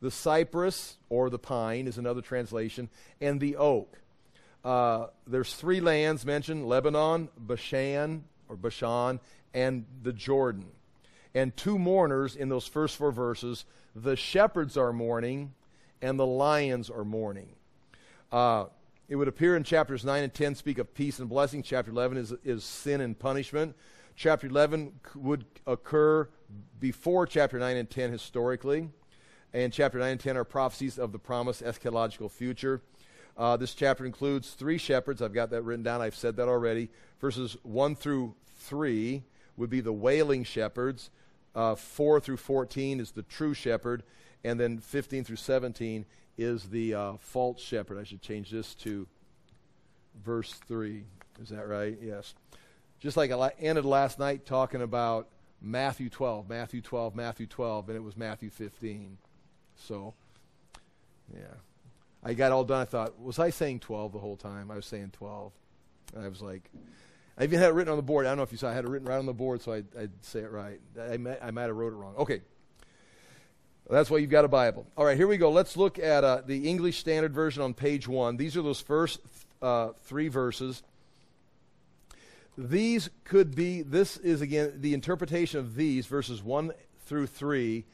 [0.00, 2.88] the cypress, or the pine is another translation,
[3.20, 3.98] and the oak.
[4.64, 9.20] Uh, there's three lands mentioned Lebanon, Bashan, or Bashan,
[9.54, 10.66] and the Jordan.
[11.34, 13.64] And two mourners in those first four verses
[14.02, 15.54] the shepherds are mourning,
[16.00, 17.48] and the lions are mourning.
[18.30, 18.66] Uh,
[19.08, 21.62] it would appear in chapters 9 and 10 speak of peace and blessing.
[21.62, 23.74] Chapter 11 is, is sin and punishment.
[24.16, 26.28] Chapter 11 would occur
[26.78, 28.90] before chapter 9 and 10 historically.
[29.54, 32.82] And chapter 9 and 10 are prophecies of the promised eschatological future.
[33.36, 35.22] Uh, this chapter includes three shepherds.
[35.22, 36.02] I've got that written down.
[36.02, 36.90] I've said that already.
[37.20, 39.22] Verses 1 through 3
[39.56, 41.10] would be the wailing shepherds.
[41.54, 44.02] Uh, 4 through 14 is the true shepherd.
[44.44, 46.06] And then 15 through 17
[46.36, 47.98] is the uh, false shepherd.
[47.98, 49.06] I should change this to
[50.24, 51.04] verse 3.
[51.42, 51.98] Is that right?
[52.00, 52.34] Yes.
[53.00, 55.28] Just like I ended last night talking about
[55.60, 59.18] Matthew 12, Matthew 12, Matthew 12, and it was Matthew 15.
[59.76, 60.14] So,
[61.32, 61.54] yeah.
[62.22, 62.82] I got all done.
[62.82, 64.70] I thought, was I saying 12 the whole time?
[64.70, 65.52] I was saying 12.
[66.14, 66.70] And I was like,
[67.38, 68.26] I even had it written on the board.
[68.26, 69.72] I don't know if you saw I had it written right on the board so
[69.72, 70.80] I'd, I'd say it right.
[71.00, 72.14] I, may, I might have wrote it wrong.
[72.16, 72.40] Okay.
[73.86, 74.86] Well, that's why you've got a Bible.
[74.96, 75.50] All right, here we go.
[75.50, 78.36] Let's look at uh, the English Standard Version on page one.
[78.36, 79.20] These are those first
[79.62, 80.82] uh, three verses.
[82.58, 86.72] These could be, this is again the interpretation of these, verses 1
[87.06, 87.84] through 3.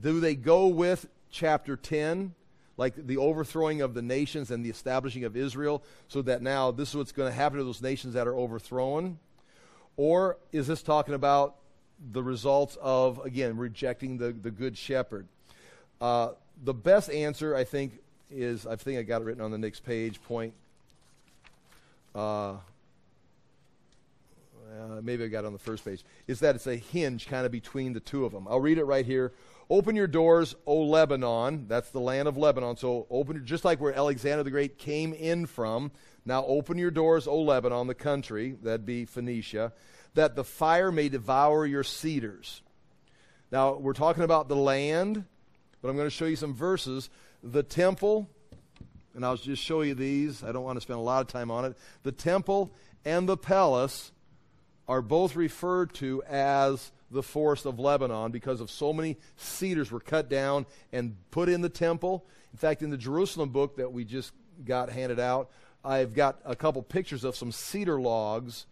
[0.00, 2.34] Do they go with chapter 10?
[2.76, 6.90] Like the overthrowing of the nations and the establishing of Israel, so that now this
[6.90, 9.18] is what's going to happen to those nations that are overthrown?
[9.96, 11.56] Or is this talking about
[12.12, 15.26] the results of, again, rejecting the, the good shepherd?
[16.00, 16.30] Uh,
[16.64, 17.98] the best answer, I think,
[18.30, 20.54] is I think I got it written on the next page, point.
[22.14, 22.56] Uh, uh,
[25.02, 27.52] maybe I got it on the first page, is that it's a hinge kind of
[27.52, 28.46] between the two of them.
[28.48, 29.32] I'll read it right here.
[29.72, 31.64] Open your doors, O Lebanon.
[31.66, 32.76] That's the land of Lebanon.
[32.76, 35.92] So open, just like where Alexander the Great came in from.
[36.26, 38.54] Now open your doors, O Lebanon, the country.
[38.62, 39.72] That'd be Phoenicia.
[40.12, 42.60] That the fire may devour your cedars.
[43.50, 45.24] Now we're talking about the land,
[45.80, 47.08] but I'm going to show you some verses.
[47.42, 48.28] The temple,
[49.14, 50.44] and I'll just show you these.
[50.44, 51.78] I don't want to spend a lot of time on it.
[52.02, 52.74] The temple
[53.06, 54.12] and the palace
[54.86, 60.00] are both referred to as the forest of Lebanon because of so many cedars were
[60.00, 62.24] cut down and put in the temple.
[62.52, 64.32] In fact, in the Jerusalem book that we just
[64.64, 65.50] got handed out.
[65.84, 68.66] I've got a couple pictures of some cedar logs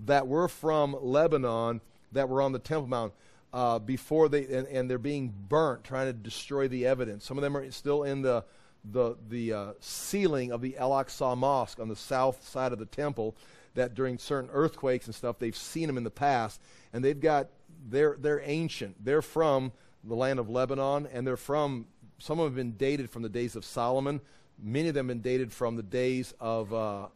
[0.00, 1.80] that were from Lebanon
[2.12, 3.12] that were on the Temple Mount
[3.52, 7.24] uh, before they, and, and, they're being burnt, trying to destroy the evidence.
[7.24, 8.44] Some of them are still in the
[8.90, 12.86] the the uh, ceiling of the Al Aqsa Mosque on the south side of the
[12.86, 13.36] temple.
[13.74, 16.60] That during certain earthquakes and stuff, they've seen them in the past,
[16.92, 17.48] and they've got
[17.88, 19.04] they're they're ancient.
[19.04, 19.72] They're from
[20.04, 21.86] the land of Lebanon, and they're from
[22.18, 24.20] some of them have been dated from the days of Solomon.
[24.62, 27.06] Many of them have been dated from the days of uh,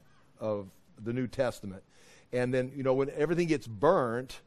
[0.40, 0.68] of
[1.02, 1.82] the New Testament.
[2.32, 4.40] And then you know when everything gets burnt,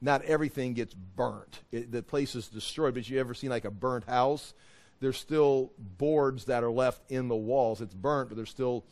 [0.00, 1.60] not everything gets burnt.
[1.72, 2.94] It, the place is destroyed.
[2.94, 4.54] But you ever seen like a burnt house?
[5.00, 7.80] There's still boards that are left in the walls.
[7.80, 8.84] It's burnt, but there's still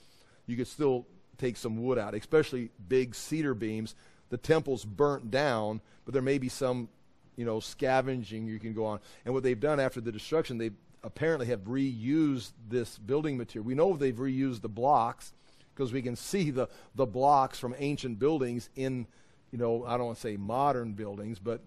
[0.47, 3.95] you could still take some wood out, especially big cedar beams.
[4.31, 6.89] The temple's burnt down, but there may be some,
[7.37, 9.01] you know, scavenging you can go on.
[9.25, 10.71] And what they've done after the destruction, they
[11.03, 13.67] apparently have reused this building material.
[13.67, 15.33] We know they've reused the blocks
[15.75, 19.07] because we can see the, the blocks from ancient buildings in
[19.51, 21.61] you know, I don't want to say modern buildings, but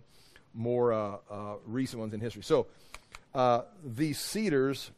[0.53, 2.43] more uh, uh, recent ones in history.
[2.43, 2.67] So
[3.33, 4.91] uh, these cedars,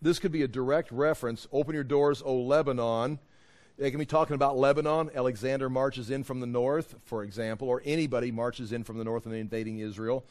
[0.00, 1.46] this could be a direct reference.
[1.52, 3.18] Open your doors, O Lebanon.
[3.78, 5.10] They can be talking about Lebanon.
[5.14, 9.26] Alexander marches in from the north, for example, or anybody marches in from the north
[9.26, 10.24] and invading Israel.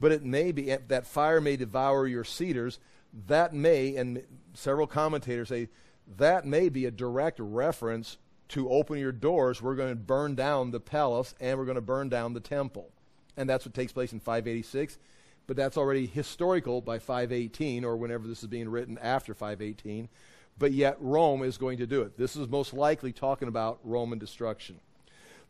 [0.00, 2.78] But it may be that fire may devour your cedars.
[3.26, 4.22] That may, and
[4.54, 5.68] several commentators say,
[6.16, 8.18] that may be a direct reference
[8.50, 11.80] to open your doors, we're going to burn down the palace and we're going to
[11.80, 12.90] burn down the temple.
[13.36, 14.98] And that's what takes place in 586.
[15.46, 20.08] But that's already historical by 518 or whenever this is being written after 518.
[20.58, 22.18] But yet Rome is going to do it.
[22.18, 24.80] This is most likely talking about Roman destruction.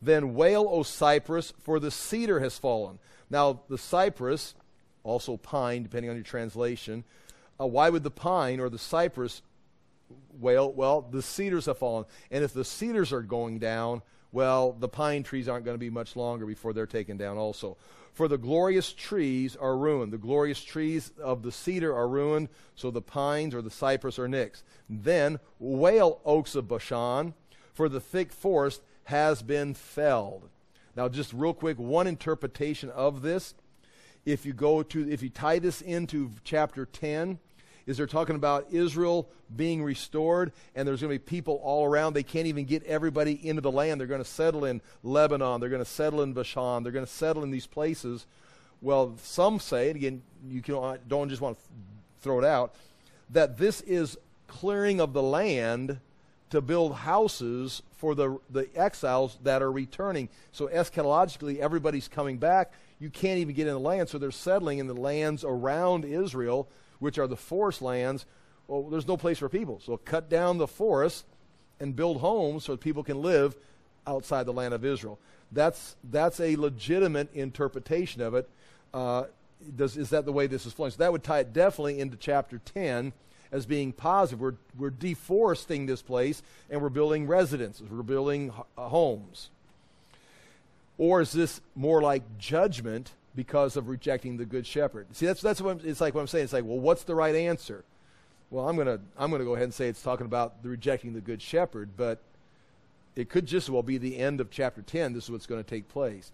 [0.01, 2.99] Then wail, O cypress, for the cedar has fallen.
[3.29, 4.55] Now, the cypress,
[5.03, 7.03] also pine, depending on your translation,
[7.59, 9.41] uh, why would the pine or the cypress
[10.39, 10.71] wail?
[10.71, 12.05] well, the cedars have fallen.
[12.31, 15.89] And if the cedars are going down, well, the pine trees aren't going to be
[15.89, 17.77] much longer before they're taken down also.
[18.13, 20.11] For the glorious trees are ruined.
[20.11, 24.27] The glorious trees of the cedar are ruined, so the pines or the cypress are
[24.27, 24.63] nixed.
[24.89, 27.33] Then wail, oaks of Bashan,
[27.73, 30.49] for the thick forest has been felled.
[30.95, 33.53] Now, just real quick, one interpretation of this.
[34.25, 37.39] If you go to, if you tie this into chapter 10,
[37.85, 42.13] is they're talking about Israel being restored, and there's going to be people all around.
[42.13, 43.99] They can't even get everybody into the land.
[43.99, 45.59] They're going to settle in Lebanon.
[45.59, 46.83] They're going to settle in Bashan.
[46.83, 48.25] They're going to settle in these places.
[48.81, 51.63] Well, some say, and again, you can, don't just want to
[52.21, 52.75] throw it out,
[53.29, 55.99] that this is clearing of the land
[56.49, 60.29] to build houses for the, the exiles that are returning.
[60.51, 62.71] So eschatologically, everybody's coming back.
[62.99, 66.67] You can't even get in the land, so they're settling in the lands around Israel
[66.99, 68.25] which are the forest lands,
[68.67, 69.81] well, there's no place for people.
[69.83, 71.25] So cut down the forest
[71.79, 73.55] and build homes so people can live
[74.05, 75.19] outside the land of Israel.
[75.51, 78.49] That's, that's a legitimate interpretation of it.
[78.93, 79.25] Uh,
[79.75, 80.91] does, is that the way this is flowing?
[80.91, 83.13] So that would tie it definitely into chapter 10
[83.51, 84.39] as being positive.
[84.39, 89.49] We're, we're deforesting this place and we're building residences, we're building uh, homes.
[90.97, 95.07] Or is this more like judgment because of rejecting the good shepherd.
[95.13, 96.45] See, that's, that's what I'm, it's like what I'm saying.
[96.45, 97.83] It's like, well, what's the right answer?
[98.49, 101.13] Well, I'm going to I'm gonna go ahead and say it's talking about the rejecting
[101.13, 102.19] the good shepherd, but
[103.15, 105.13] it could just as well be the end of chapter 10.
[105.13, 106.31] This is what's going to take place.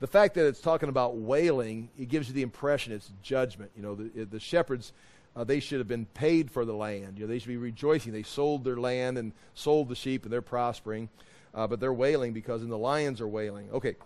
[0.00, 3.70] The fact that it's talking about wailing, it gives you the impression it's judgment.
[3.76, 4.92] You know, the, the shepherds,
[5.34, 7.18] uh, they should have been paid for the land.
[7.18, 8.12] You know, they should be rejoicing.
[8.12, 11.08] They sold their land and sold the sheep, and they're prospering.
[11.54, 13.70] Uh, but they're wailing because, and the lions are wailing.
[13.72, 13.96] Okay,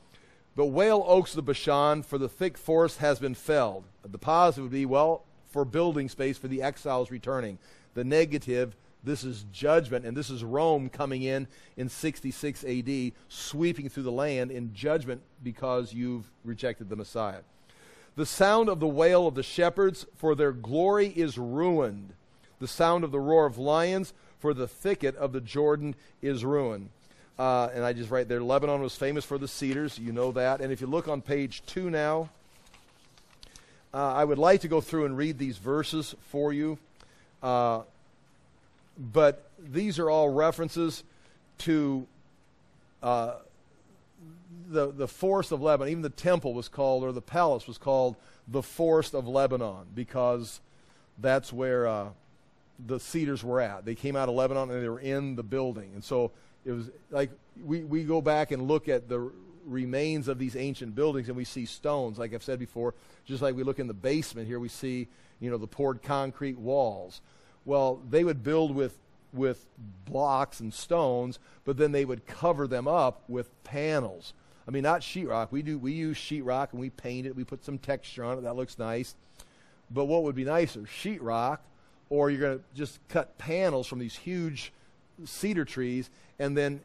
[0.54, 3.84] but wail oaks of Bashan, for the thick forest has been felled.
[4.04, 7.58] The positive would be, well, for building space for the exiles returning.
[7.94, 13.88] The negative, this is judgment, and this is Rome coming in in 66 AD, sweeping
[13.88, 17.40] through the land in judgment because you've rejected the Messiah.
[18.14, 22.12] The sound of the wail of the shepherds, for their glory is ruined.
[22.58, 26.90] The sound of the roar of lions, for the thicket of the Jordan is ruined.
[27.38, 29.98] Uh, and I just write there Lebanon was famous for the cedars.
[29.98, 30.60] You know that.
[30.60, 32.28] And if you look on page two now,
[33.94, 36.78] uh, I would like to go through and read these verses for you.
[37.42, 37.82] Uh,
[38.98, 41.02] but these are all references
[41.58, 42.06] to
[43.02, 43.34] uh,
[44.68, 45.90] the, the forest of Lebanon.
[45.90, 48.16] Even the temple was called, or the palace was called,
[48.48, 50.60] the forest of Lebanon because
[51.18, 52.08] that's where uh,
[52.86, 53.84] the cedars were at.
[53.84, 55.90] They came out of Lebanon and they were in the building.
[55.94, 56.32] And so
[56.64, 57.30] it was like
[57.64, 59.30] we, we go back and look at the
[59.64, 62.94] remains of these ancient buildings and we see stones, like I've said before,
[63.24, 65.08] just like we look in the basement here, we see,
[65.40, 67.20] you know, the poured concrete walls.
[67.64, 68.96] Well, they would build with
[69.32, 69.64] with
[70.04, 74.34] blocks and stones, but then they would cover them up with panels.
[74.68, 75.48] I mean, not sheetrock.
[75.50, 77.34] We do we use sheetrock and we paint it.
[77.34, 78.42] We put some texture on it.
[78.42, 79.14] That looks nice.
[79.90, 81.58] But what would be nicer, sheetrock,
[82.08, 84.72] or you're going to just cut panels from these huge
[85.24, 86.80] cedar trees, and then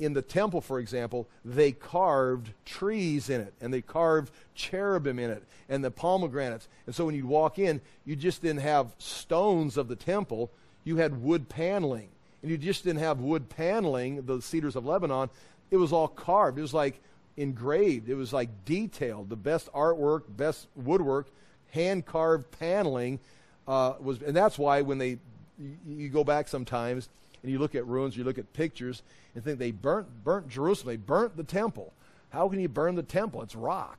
[0.00, 5.30] in the temple, for example, they carved trees in it, and they carved cherubim in
[5.30, 6.68] it, and the pomegranates.
[6.86, 10.50] And so when you'd walk in, you just didn't have stones of the temple,
[10.84, 12.08] you had wood paneling.
[12.42, 15.28] And you just didn't have wood paneling, the cedars of Lebanon.
[15.70, 16.58] It was all carved.
[16.58, 16.98] It was like
[17.36, 18.08] engraved.
[18.08, 19.28] It was like detailed.
[19.28, 21.26] The best artwork, best woodwork,
[21.72, 23.20] hand carved paneling
[23.68, 25.18] uh, was, and that's why when they,
[25.58, 27.10] you, you go back sometimes
[27.42, 29.02] and you look at ruins, you look at pictures,
[29.34, 30.94] and think they burnt burnt Jerusalem.
[30.94, 31.92] They burnt the temple.
[32.30, 33.42] How can you burn the temple?
[33.42, 33.98] It's rock.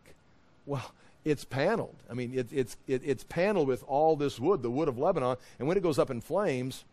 [0.65, 0.91] Well,
[1.25, 1.95] it's paneled.
[2.09, 5.37] I mean, it, it's it, it's paneled with all this wood, the wood of Lebanon,
[5.59, 6.83] and when it goes up in flames,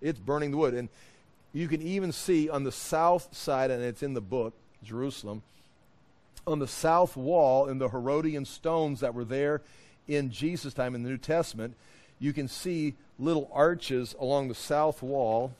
[0.00, 0.74] it's burning the wood.
[0.74, 0.88] And
[1.52, 4.52] you can even see on the south side, and it's in the book,
[4.84, 5.42] Jerusalem,
[6.46, 9.62] on the south wall in the Herodian stones that were there
[10.06, 11.74] in Jesus' time in the New Testament,
[12.18, 15.54] you can see little arches along the south wall.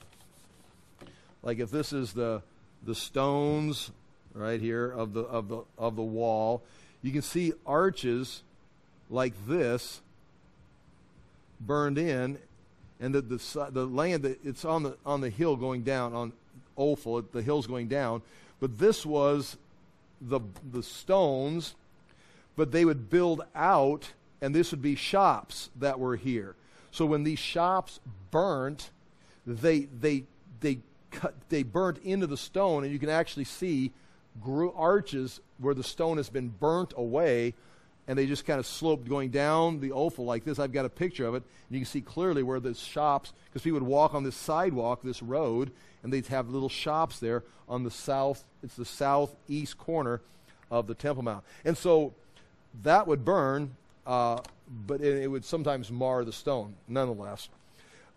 [1.42, 2.42] Like if this is the
[2.84, 3.90] the stones
[4.34, 6.62] right here of the of the of the wall,
[7.02, 8.42] you can see arches
[9.08, 10.00] like this
[11.60, 12.38] burned in,
[13.00, 16.32] and the the, the land that it's on the on the hill going down on
[16.76, 18.22] Ophel, the hill's going down.
[18.60, 19.56] But this was
[20.20, 20.40] the
[20.72, 21.74] the stones,
[22.56, 26.54] but they would build out, and this would be shops that were here.
[26.96, 28.90] So when these shops burnt,
[29.46, 30.24] they they
[30.60, 30.78] they
[31.10, 33.92] cut they burnt into the stone, and you can actually see
[34.74, 37.52] arches where the stone has been burnt away,
[38.08, 40.58] and they just kind of sloped going down the Ophel like this.
[40.58, 43.60] I've got a picture of it, and you can see clearly where the shops, because
[43.60, 45.72] people would walk on this sidewalk, this road,
[46.02, 48.42] and they'd have little shops there on the south.
[48.62, 50.22] It's the southeast corner
[50.70, 52.14] of the Temple Mount, and so
[52.84, 53.76] that would burn.
[54.06, 54.40] Uh,
[54.86, 57.48] but it, it would sometimes mar the stone, nonetheless.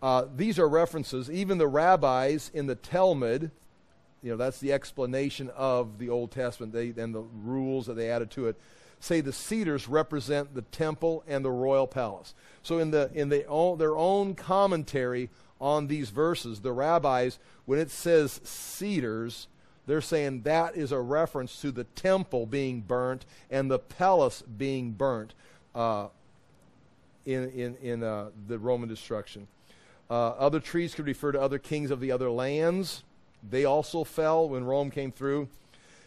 [0.02, 1.30] Uh, these are references.
[1.30, 3.50] Even the rabbis in the Talmud,
[4.22, 8.10] you know, that's the explanation of the Old Testament they, and the rules that they
[8.10, 8.56] added to it,
[9.00, 12.34] say the cedars represent the temple and the royal palace.
[12.62, 15.30] So in, the, in the, all, their own commentary
[15.60, 19.48] on these verses, the rabbis, when it says cedars,
[19.86, 24.92] they're saying that is a reference to the temple being burnt and the palace being
[24.92, 25.34] burnt.
[25.74, 26.08] Uh,
[27.26, 29.46] in, in, in uh, the Roman destruction.
[30.08, 33.04] Uh, other trees could refer to other kings of the other lands.
[33.48, 35.48] They also fell when Rome came through.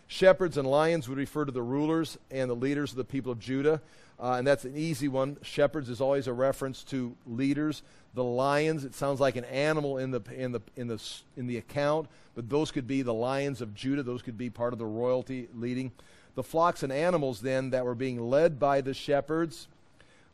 [0.08, 3.40] Shepherds and lions would refer to the rulers and the leaders of the people of
[3.40, 3.82] Judah.
[4.20, 5.38] Uh, and that's an easy one.
[5.42, 7.82] Shepherds is always a reference to leaders.
[8.14, 11.02] The lions, it sounds like an animal in the, in the, in the,
[11.36, 14.04] in the account, but those could be the lions of Judah.
[14.04, 15.92] Those could be part of the royalty leading.
[16.36, 19.68] The flocks and animals, then, that were being led by the shepherds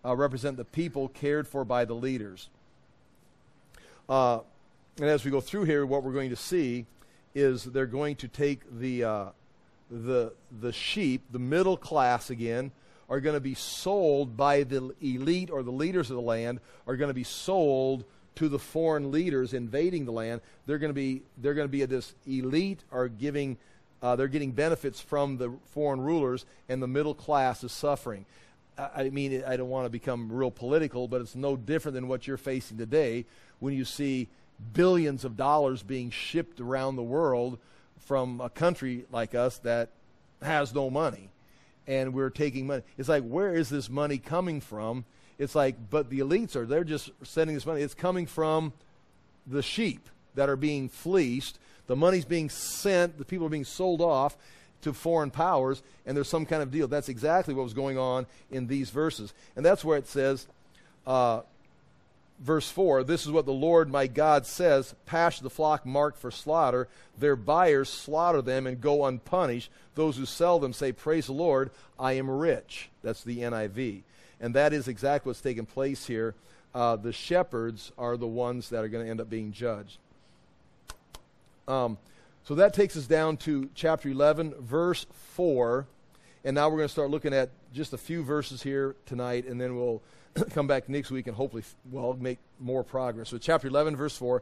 [0.05, 2.49] uh, represent the people cared for by the leaders.
[4.07, 4.39] Uh,
[4.97, 6.85] and as we go through here, what we're going to see
[7.35, 9.25] is they're going to take the, uh,
[9.91, 12.71] the, the sheep, the middle class again,
[13.09, 16.95] are going to be sold by the elite or the leaders of the land, are
[16.95, 18.03] going to be sold
[18.35, 20.41] to the foreign leaders invading the land.
[20.65, 23.57] They're going to be, they're going to be this elite are giving,
[24.01, 28.25] uh, they're getting benefits from the foreign rulers, and the middle class is suffering.
[28.77, 32.27] I mean, I don't want to become real political, but it's no different than what
[32.27, 33.25] you're facing today
[33.59, 34.29] when you see
[34.73, 37.59] billions of dollars being shipped around the world
[37.97, 39.89] from a country like us that
[40.41, 41.29] has no money.
[41.87, 42.83] And we're taking money.
[42.97, 45.05] It's like, where is this money coming from?
[45.37, 47.81] It's like, but the elites are, they're just sending this money.
[47.81, 48.73] It's coming from
[49.47, 51.59] the sheep that are being fleeced.
[51.89, 54.37] The money's being sent, the people are being sold off,
[54.83, 56.87] to foreign powers, and there's some kind of deal.
[56.87, 59.33] That's exactly what was going on in these verses.
[59.55, 60.45] And that's where it says,
[61.07, 61.41] uh,
[62.39, 66.29] verse 4 This is what the Lord my God says Pass the flock marked for
[66.29, 66.87] slaughter.
[67.17, 69.71] Their buyers slaughter them and go unpunished.
[69.95, 72.91] Those who sell them say, Praise the Lord, I am rich.
[73.01, 74.03] That's the NIV.
[74.39, 76.35] And that is exactly what's taking place here.
[76.75, 79.97] Uh, the shepherds are the ones that are going to end up being judged.
[81.69, 81.99] Um,
[82.43, 85.05] so that takes us down to chapter 11, verse
[85.35, 85.85] 4.
[86.43, 89.61] And now we're going to start looking at just a few verses here tonight, and
[89.61, 90.01] then we'll
[90.49, 93.29] come back next week and hopefully, well, make more progress.
[93.29, 94.41] So, chapter 11, verse 4,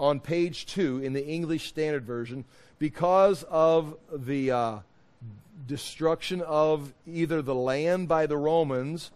[0.00, 2.44] on page 2 in the English Standard Version,
[2.80, 4.78] because of the uh,
[5.68, 9.12] destruction of either the land by the Romans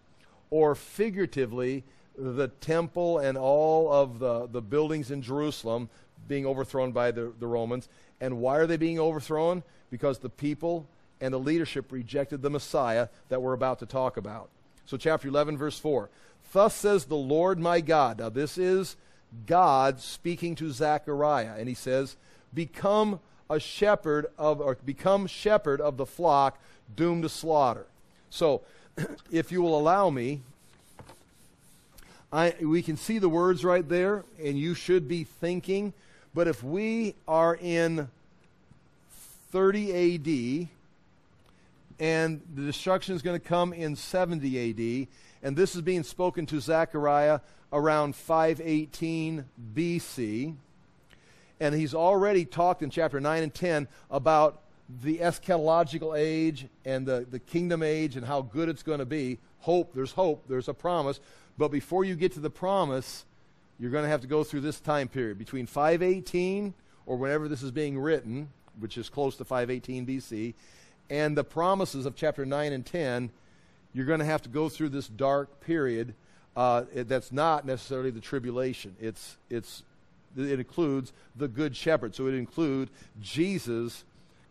[0.50, 1.82] or figuratively
[2.16, 5.88] the temple and all of the, the buildings in Jerusalem
[6.30, 7.88] being overthrown by the, the Romans.
[8.20, 9.64] And why are they being overthrown?
[9.90, 10.86] Because the people
[11.20, 14.48] and the leadership rejected the Messiah that we're about to talk about.
[14.86, 16.08] So, chapter 11, verse 4.
[16.52, 18.20] Thus says the Lord my God.
[18.20, 18.94] Now, this is
[19.44, 22.16] God speaking to Zechariah, and he says,
[22.54, 23.18] Become
[23.50, 26.60] a shepherd of, or become shepherd of the flock
[26.94, 27.86] doomed to slaughter.
[28.30, 28.62] So,
[29.32, 30.42] if you will allow me,
[32.32, 35.92] I, we can see the words right there, and you should be thinking.
[36.34, 38.08] But if we are in
[39.50, 40.68] 30 AD,
[41.98, 45.08] and the destruction is going to come in 70 AD,
[45.42, 47.40] and this is being spoken to Zechariah
[47.72, 50.54] around 518 BC.
[51.58, 54.62] And he's already talked in chapter 9 and 10 about
[55.02, 59.38] the eschatological age and the, the kingdom age and how good it's going to be.
[59.60, 61.20] Hope, there's hope, there's a promise.
[61.58, 63.24] But before you get to the promise,
[63.80, 66.74] you're going to have to go through this time period between 518
[67.06, 70.54] or whenever this is being written, which is close to 518 BC,
[71.08, 73.30] and the promises of chapter 9 and 10.
[73.92, 76.14] You're going to have to go through this dark period
[76.54, 78.94] uh, that's not necessarily the tribulation.
[79.00, 79.82] It's, it's,
[80.36, 82.14] it includes the good shepherd.
[82.14, 84.04] So it includes Jesus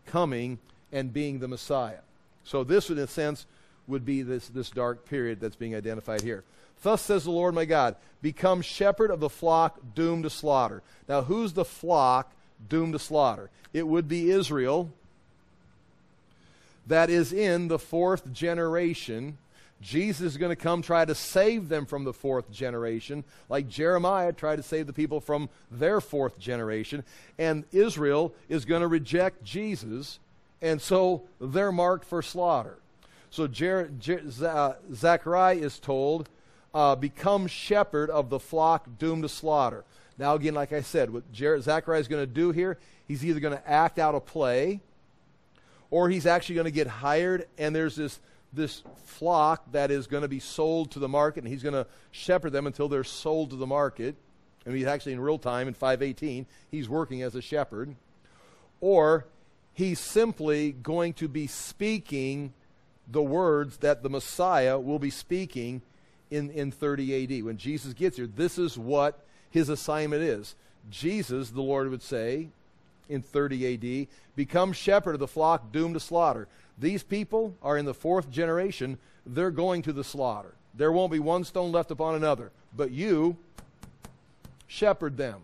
[0.06, 0.58] coming
[0.92, 2.00] and being the Messiah.
[2.44, 3.46] So this, in a sense,
[3.86, 6.44] would be this, this dark period that's being identified here.
[6.82, 10.82] Thus says the Lord my God, become shepherd of the flock doomed to slaughter.
[11.08, 12.32] Now, who's the flock
[12.68, 13.50] doomed to slaughter?
[13.72, 14.90] It would be Israel
[16.86, 19.38] that is in the fourth generation
[19.80, 24.32] Jesus is going to come try to save them from the fourth generation, like Jeremiah
[24.32, 27.02] tried to save the people from their fourth generation.
[27.38, 30.18] And Israel is going to reject Jesus,
[30.60, 32.76] and so they're marked for slaughter.
[33.30, 36.28] So Jer- Jer- uh, Zechariah is told,
[36.74, 39.84] uh, become shepherd of the flock doomed to slaughter.
[40.18, 43.56] Now, again, like I said, what Zechariah is going to do here, he's either going
[43.56, 44.80] to act out a play,
[45.90, 48.20] or he's actually going to get hired, and there's this
[48.52, 51.86] this flock that is going to be sold to the market, and he's going to
[52.10, 54.16] shepherd them until they're sold to the market.
[54.66, 57.94] And he's actually in real time in 518, he's working as a shepherd.
[58.80, 59.26] Or
[59.72, 62.52] he's simply going to be speaking
[63.08, 65.82] the words that the Messiah will be speaking
[66.30, 67.44] in, in 30 AD.
[67.44, 70.54] When Jesus gets here, this is what his assignment is.
[70.90, 72.48] Jesus, the Lord would say
[73.08, 76.48] in 30 AD, become shepherd of the flock doomed to slaughter.
[76.78, 78.98] These people are in the fourth generation.
[79.26, 80.54] They're going to the slaughter.
[80.74, 82.52] There won't be one stone left upon another.
[82.74, 83.36] But you
[84.66, 85.40] shepherd them.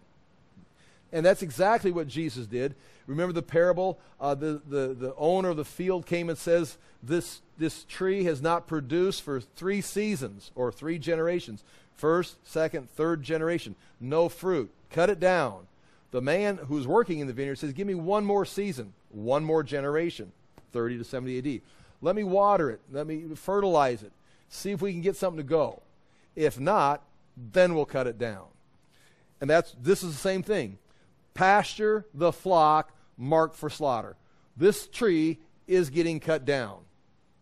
[1.12, 2.74] And that's exactly what Jesus did.
[3.06, 3.98] Remember the parable?
[4.20, 8.42] Uh, the, the, the owner of the field came and says, this, this tree has
[8.42, 11.62] not produced for three seasons or three generations.
[11.94, 13.76] First, second, third generation.
[14.00, 14.70] No fruit.
[14.90, 15.66] Cut it down.
[16.10, 19.62] The man who's working in the vineyard says, Give me one more season, one more
[19.62, 20.32] generation.
[20.72, 21.60] 30 to 70 AD.
[22.02, 22.80] Let me water it.
[22.92, 24.12] Let me fertilize it.
[24.48, 25.82] See if we can get something to go.
[26.34, 27.02] If not,
[27.36, 28.46] then we'll cut it down.
[29.40, 30.78] And that's this is the same thing.
[31.34, 34.16] Pasture the flock marked for slaughter.
[34.56, 36.78] This tree is getting cut down.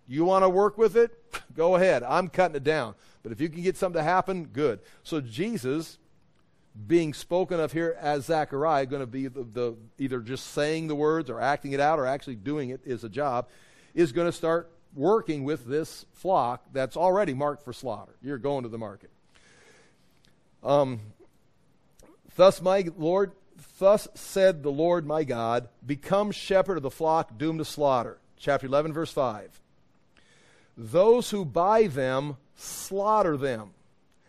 [0.07, 1.19] You want to work with it?
[1.57, 2.03] Go ahead.
[2.03, 2.95] I'm cutting it down.
[3.23, 4.81] But if you can get something to happen, good.
[5.03, 5.99] So Jesus
[6.87, 10.95] being spoken of here as Zechariah, going to be the, the, either just saying the
[10.95, 13.49] words or acting it out or actually doing it is a job,
[13.95, 18.15] is going to start working with this flock that's already marked for slaughter.
[18.23, 19.11] You're going to the market.
[20.63, 21.01] Um,
[22.37, 23.33] thus, my Lord,
[23.79, 28.19] thus said the Lord my God, become shepherd of the flock doomed to slaughter.
[28.37, 29.61] Chapter 11, verse 5.
[30.77, 33.71] Those who buy them slaughter them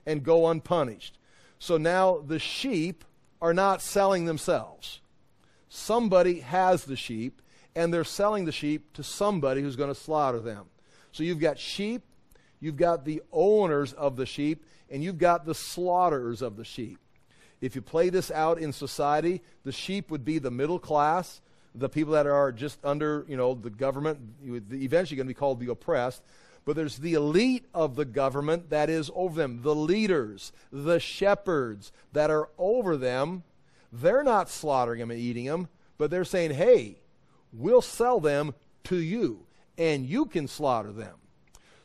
[0.06, 1.18] and go unpunished
[1.60, 3.04] so now the sheep
[3.41, 5.00] are not selling themselves.
[5.70, 7.41] Somebody has the sheep,
[7.76, 10.66] and they're selling the sheep to somebody who's going to slaughter them.
[11.12, 12.04] So you've got sheep,
[12.60, 17.00] you've got the owners of the sheep, and you've got the slaughterers of the sheep.
[17.62, 21.41] If you play this out in society, the sheep would be the middle class,
[21.74, 25.60] the people that are just under, you know, the government, eventually going to be called
[25.60, 26.22] the oppressed
[26.66, 31.91] but there's the elite of the government that is over them, the leaders, the shepherds
[32.12, 33.43] that are over them.
[33.93, 36.97] They're not slaughtering them and eating them, but they're saying, hey,
[37.53, 39.45] we'll sell them to you,
[39.78, 41.16] and you can slaughter them.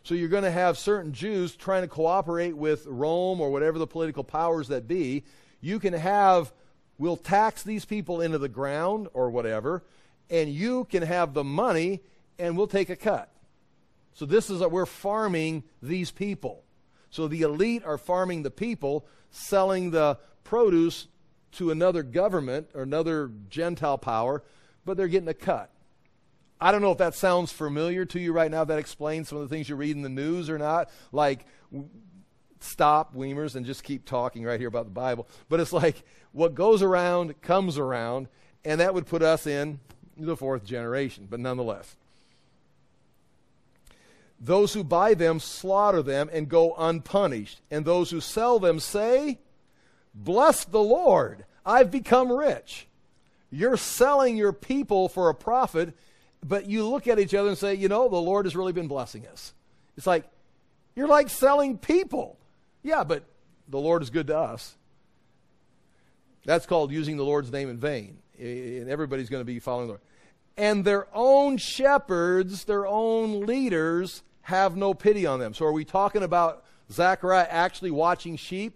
[0.03, 3.87] So you're going to have certain Jews trying to cooperate with Rome or whatever the
[3.87, 5.25] political powers that be.
[5.61, 6.53] You can have,
[6.99, 9.85] we'll tax these people into the ground or whatever,
[10.29, 12.01] and you can have the money
[12.39, 13.31] and we'll take a cut.
[14.15, 16.65] So this is that we're farming these people.
[17.11, 21.09] So the elite are farming the people, selling the produce
[21.53, 24.43] to another government or another Gentile power,
[24.85, 25.71] but they're getting a cut.
[26.61, 28.65] I don't know if that sounds familiar to you right now.
[28.65, 30.91] That explains some of the things you read in the news or not.
[31.11, 31.47] Like,
[32.61, 35.27] stop, Weimers, and just keep talking right here about the Bible.
[35.49, 36.03] But it's like
[36.33, 38.29] what goes around comes around,
[38.65, 39.81] and that would put us in
[40.17, 41.97] the fourth generation, but nonetheless.
[44.41, 49.39] Those who buy them slaughter them and go unpunished, and those who sell them say,
[50.15, 52.87] Bless the Lord, I've become rich.
[53.51, 55.95] You're selling your people for a profit,
[56.45, 58.89] but you look at each other and say, you know, the Lord has really been
[58.89, 59.53] blessing us.
[59.97, 60.25] It's like,
[60.95, 62.39] you're like selling people.
[62.83, 63.25] Yeah, but
[63.69, 64.77] the Lord is good to us.
[66.45, 68.19] That's called using the Lord's name in vain.
[68.39, 70.01] And everybody's going to be following the Lord.
[70.57, 75.55] And their own shepherds, their own leaders, have no pity on them.
[75.55, 78.75] So are we talking about Zechariah actually watching sheep?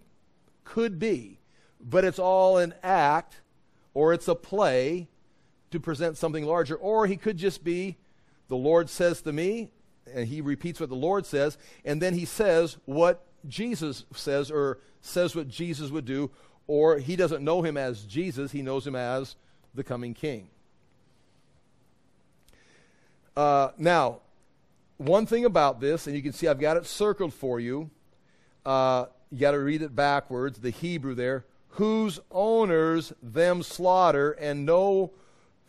[0.63, 1.39] Could be.
[1.81, 3.41] But it's all an act
[3.93, 5.07] or it's a play
[5.71, 6.75] to present something larger.
[6.75, 7.97] Or he could just be,
[8.47, 9.71] the Lord says to me,
[10.13, 14.79] and he repeats what the Lord says, and then he says what Jesus says, or
[15.01, 16.31] says what Jesus would do,
[16.67, 19.35] or he doesn't know him as Jesus, he knows him as
[19.73, 20.47] the coming king.
[23.35, 24.19] Uh, now,
[24.97, 27.89] one thing about this, and you can see I've got it circled for you.
[28.65, 31.45] Uh, you got to read it backwards, the Hebrew there.
[31.71, 35.11] Whose owners them slaughter and no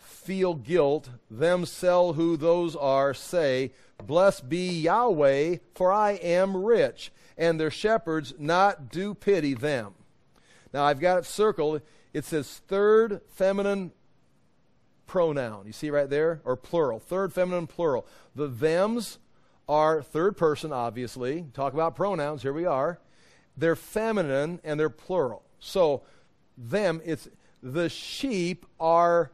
[0.07, 3.73] feel guilt, them sell who those are, say,
[4.05, 9.95] Blessed be Yahweh, for I am rich, and their shepherds not do pity them.
[10.73, 11.81] Now I've got it circled.
[12.13, 13.93] It says third feminine
[15.07, 15.67] pronoun.
[15.67, 16.41] You see right there?
[16.45, 16.99] Or plural.
[16.99, 18.07] Third feminine plural.
[18.35, 19.19] The thems
[19.69, 21.47] are third person, obviously.
[21.55, 22.43] Talk about pronouns.
[22.43, 22.99] Here we are.
[23.57, 25.43] They're feminine and they're plural.
[25.59, 26.03] So,
[26.59, 27.29] them, it's
[27.63, 29.31] the sheep are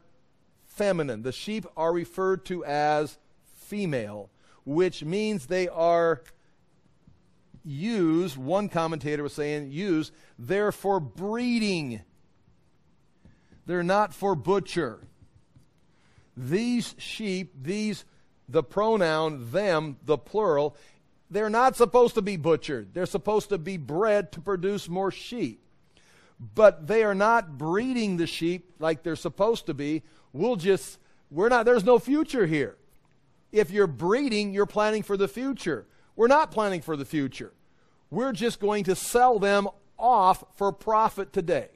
[0.75, 1.23] feminine.
[1.23, 3.19] The sheep are referred to as
[3.57, 4.31] female,
[4.65, 6.23] which means they are
[7.65, 12.01] used, one commentator was saying, used, they're for breeding.
[13.67, 15.01] They're not for butcher.
[16.37, 18.05] These sheep, these,
[18.49, 20.77] the pronoun them, the plural,
[21.31, 22.93] they're not supposed to be butchered.
[22.95, 25.61] They're supposed to be bred to produce more sheep.
[26.55, 30.03] But they are not breeding the sheep like they're supposed to be.
[30.33, 30.99] We'll just,
[31.31, 32.77] we're not, there's no future here.
[33.51, 35.87] If you're breeding, you're planning for the future.
[36.17, 37.53] We're not planning for the future.
[38.11, 39.69] We're just going to sell them
[39.99, 41.69] off for profit today.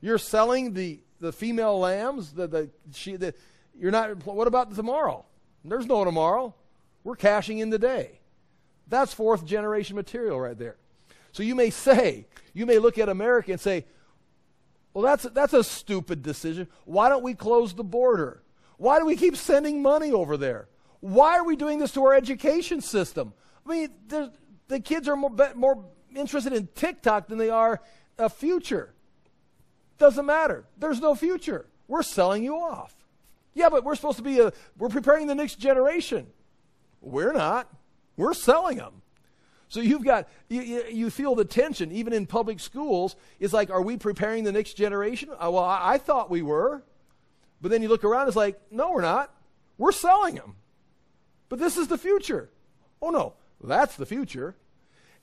[0.00, 3.34] You're selling the, the female lambs, the, the, she, the,
[3.78, 5.24] you're not, what about tomorrow?
[5.64, 6.54] There's no tomorrow.
[7.04, 8.20] We're cashing in today.
[8.88, 10.76] That's fourth generation material right there.
[11.32, 13.84] So you may say, you may look at America and say,
[14.94, 16.68] well, that's, that's a stupid decision.
[16.84, 18.42] Why don't we close the border?
[18.76, 20.68] Why do we keep sending money over there?
[21.00, 23.32] Why are we doing this to our education system?
[23.66, 23.88] I mean,
[24.68, 25.84] the kids are more, more
[26.14, 27.80] interested in TikTok than they are
[28.18, 28.94] a future.
[29.98, 30.64] Doesn't matter.
[30.78, 31.66] There's no future.
[31.88, 32.94] We're selling you off.
[33.54, 36.26] Yeah, but we're supposed to be a, we're preparing the next generation.
[37.00, 37.68] We're not.
[38.16, 39.02] We're selling them.
[39.72, 43.16] So you've got, you, you, feel the tension, even in public schools.
[43.40, 45.30] It's like, are we preparing the next generation?
[45.30, 46.82] Uh, well, I, I thought we were.
[47.62, 49.34] But then you look around, it's like, no, we're not.
[49.78, 50.56] We're selling them.
[51.48, 52.50] But this is the future.
[53.00, 53.32] Oh, no,
[53.64, 54.56] that's the future.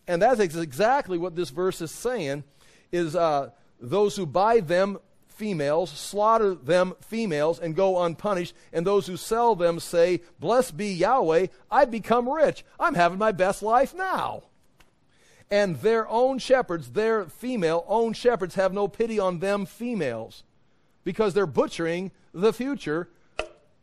[0.08, 2.44] And that's exactly what this verse is saying
[2.92, 4.98] is uh, those who buy them
[5.40, 10.94] females slaughter them females and go unpunished and those who sell them say blessed be
[10.94, 14.44] yahweh i've become rich i'm having my best life now
[15.50, 20.44] and their own shepherds their female own shepherds have no pity on them females
[21.04, 23.10] because they're butchering the future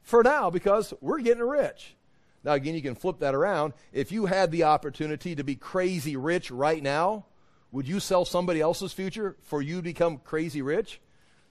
[0.06, 1.96] for now because we're getting rich.
[2.44, 3.72] Now, again, you can flip that around.
[3.92, 7.26] If you had the opportunity to be crazy rich right now,
[7.72, 11.00] would you sell somebody else's future for you to become crazy rich?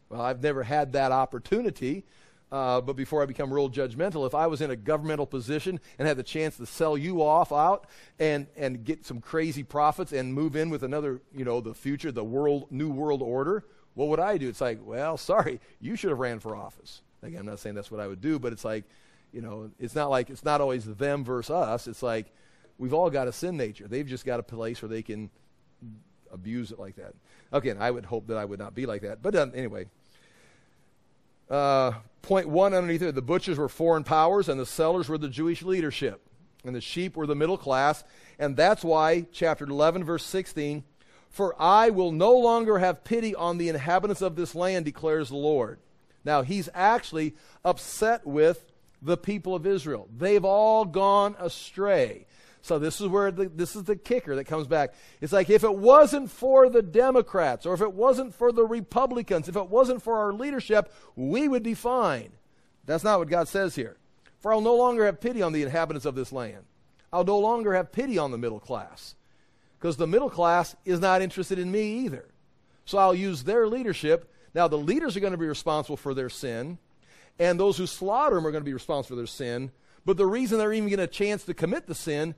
[0.09, 2.05] Well, I've never had that opportunity.
[2.51, 6.07] Uh, but before I become real judgmental, if I was in a governmental position and
[6.07, 7.87] had the chance to sell you off out
[8.19, 12.11] and, and get some crazy profits and move in with another, you know, the future,
[12.11, 14.47] the world, new world order, what would I do?
[14.47, 17.01] It's like, well, sorry, you should have ran for office.
[17.23, 18.83] Again, I'm not saying that's what I would do, but it's like,
[19.33, 21.87] you know, it's not like it's not always them versus us.
[21.87, 22.27] It's like
[22.77, 23.87] we've all got a sin nature.
[23.87, 25.29] They've just got a place where they can
[26.31, 27.15] abuse it like that.
[27.51, 29.21] Again, I would hope that I would not be like that.
[29.21, 29.85] But um, anyway,
[31.49, 35.29] uh, point one underneath it: the butchers were foreign powers, and the sellers were the
[35.29, 36.21] Jewish leadership.
[36.65, 38.03] And the sheep were the middle class.
[38.39, 40.83] And that's why, chapter 11, verse 16,
[41.29, 45.35] for I will no longer have pity on the inhabitants of this land, declares the
[45.35, 45.79] Lord.
[46.23, 48.65] Now, he's actually upset with
[49.01, 50.07] the people of Israel.
[50.17, 52.25] They've all gone astray.
[52.65, 54.95] So this is where the, this is the kicker that comes back.
[55.21, 59.47] It's like if it wasn't for the Democrats or if it wasn't for the Republicans,
[59.47, 62.31] if it wasn't for our leadership, we would be fine.
[62.87, 63.97] That's not what God says here.
[64.39, 66.63] For I'll no longer have pity on the inhabitants of this land.
[67.13, 69.13] I'll no longer have pity on the middle class.
[69.77, 72.25] Because the middle class is not interested in me either.
[72.85, 74.33] So I'll use their leadership.
[74.55, 76.79] Now, the leaders are going to be responsible for their sin,
[77.37, 79.71] and those who slaughter them are going to be responsible for their sin.
[80.03, 82.33] But the reason they're even getting a chance to commit the sin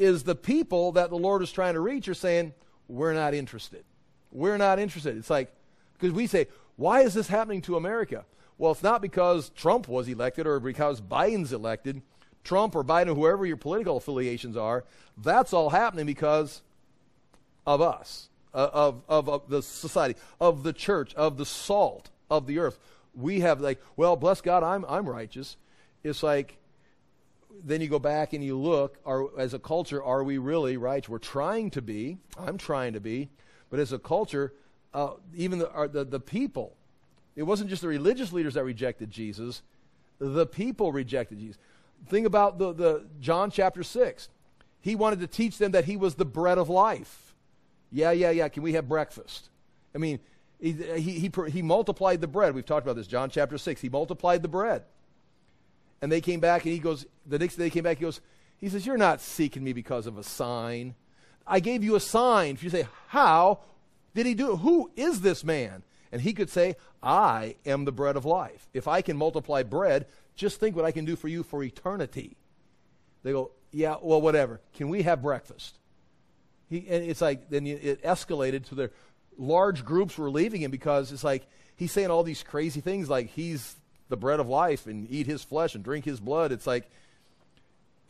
[0.00, 2.54] is the people that the Lord is trying to reach are saying,
[2.88, 3.84] We're not interested.
[4.32, 5.16] We're not interested.
[5.16, 5.52] It's like,
[5.98, 8.24] because we say, Why is this happening to America?
[8.58, 12.02] Well, it's not because Trump was elected or because Biden's elected.
[12.44, 14.84] Trump or Biden, whoever your political affiliations are,
[15.16, 16.62] that's all happening because
[17.66, 22.46] of us, uh, of, of, of the society, of the church, of the salt of
[22.46, 22.78] the earth.
[23.14, 25.56] We have like, well, bless God, I'm, I'm righteous.
[26.02, 26.56] It's like,
[27.64, 31.06] then you go back and you look, are, as a culture, are we really right?
[31.08, 32.18] We're trying to be.
[32.38, 33.28] I'm trying to be.
[33.70, 34.52] But as a culture,
[34.92, 36.74] uh, even the, the, the people
[37.36, 39.62] it wasn't just the religious leaders that rejected Jesus,
[40.18, 41.56] the people rejected Jesus.
[42.08, 44.28] Think about the, the John chapter 6.
[44.80, 47.34] He wanted to teach them that he was the bread of life.
[47.92, 48.48] Yeah, yeah, yeah.
[48.48, 49.48] Can we have breakfast?
[49.94, 50.20] I mean,
[50.60, 52.54] he, he, he, he multiplied the bread.
[52.54, 53.80] We've talked about this, John chapter 6.
[53.80, 54.82] He multiplied the bread.
[56.02, 58.20] And they came back, and he goes, the next day they came back, he goes,
[58.56, 60.94] he says, You're not seeking me because of a sign.
[61.46, 62.54] I gave you a sign.
[62.54, 63.60] If you say, How
[64.14, 64.56] did he do it?
[64.58, 65.82] Who is this man?
[66.12, 68.68] And he could say, I am the bread of life.
[68.74, 72.36] If I can multiply bread, just think what I can do for you for eternity.
[73.22, 74.60] They go, yeah, well, whatever.
[74.74, 75.78] Can we have breakfast?
[76.68, 78.90] He, and it's like, then it escalated to the
[79.38, 81.46] large groups were leaving him because it's like
[81.76, 83.76] he's saying all these crazy things like he's
[84.10, 86.52] the bread of life and eat his flesh and drink his blood.
[86.52, 86.90] It's like,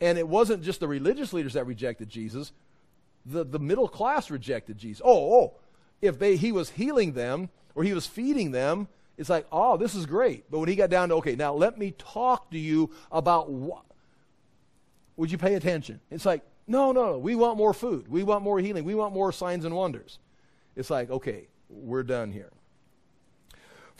[0.01, 2.51] and it wasn't just the religious leaders that rejected Jesus,
[3.25, 5.01] the, the middle class rejected Jesus.
[5.05, 5.53] Oh, oh,
[6.01, 8.87] if they, he was healing them, or he was feeding them,
[9.17, 10.49] it's like, oh, this is great.
[10.49, 13.83] But when he got down to, okay, now let me talk to you about what,
[15.15, 15.99] would you pay attention?
[16.09, 18.07] It's like, no, no, no, we want more food.
[18.07, 18.83] We want more healing.
[18.83, 20.17] We want more signs and wonders.
[20.75, 22.51] It's like, okay, we're done here.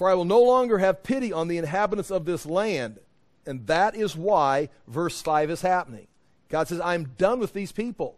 [0.02, 2.98] For I will no longer have pity on the inhabitants of this land.
[3.46, 6.08] And that is why verse 5 is happening.
[6.50, 8.18] God says, I'm done with these people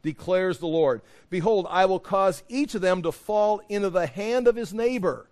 [0.00, 1.02] declares the Lord.
[1.28, 5.28] Behold, I will cause each of them to fall into the hand of his neighbor.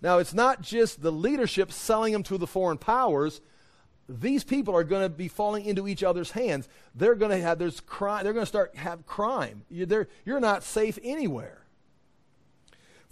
[0.00, 3.42] Now, it's not just the leadership selling them to the foreign powers.
[4.08, 6.66] These people are going to be falling into each other's hands.
[6.94, 8.24] They're going to have there's crime.
[8.24, 9.64] They're going to start have crime.
[9.68, 11.63] You're, you're not safe anywhere.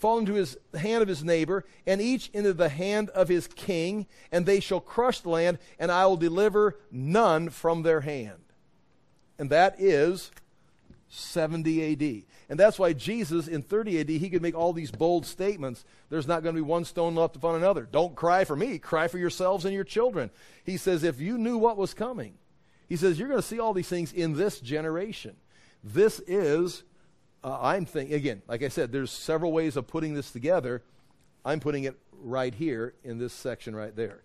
[0.03, 4.07] Fall into his hand of his neighbor, and each into the hand of his king,
[4.31, 8.43] and they shall crush the land, and I will deliver none from their hand
[9.43, 10.31] and that is
[11.09, 12.23] 70 AD.
[12.49, 15.85] And that's why Jesus in 30 AD, he could make all these bold statements.
[16.11, 17.89] There's not going to be one stone left upon another.
[17.91, 20.31] Don't cry for me, cry for yourselves and your children.
[20.63, 22.35] He says, if you knew what was coming,
[22.89, 25.35] he says, you're going to see all these things in this generation.
[25.83, 26.85] This is,
[27.45, 30.83] uh, I'm thinking, again, like I said, there's several ways of putting this together.
[31.45, 34.23] I'm putting it right here in this section right there.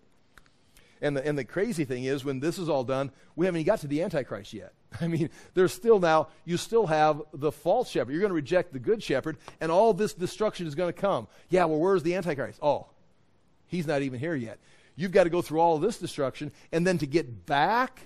[1.01, 3.68] And the, and the crazy thing is, when this is all done, we haven't even
[3.68, 4.74] got to the Antichrist yet.
[5.01, 8.11] I mean, there's still now, you still have the false shepherd.
[8.11, 11.28] You're going to reject the good shepherd, and all this destruction is going to come.
[11.49, 12.59] Yeah, well, where's the Antichrist?
[12.61, 12.88] Oh,
[13.68, 14.59] he's not even here yet.
[14.95, 18.01] You've got to go through all this destruction, and then to get back,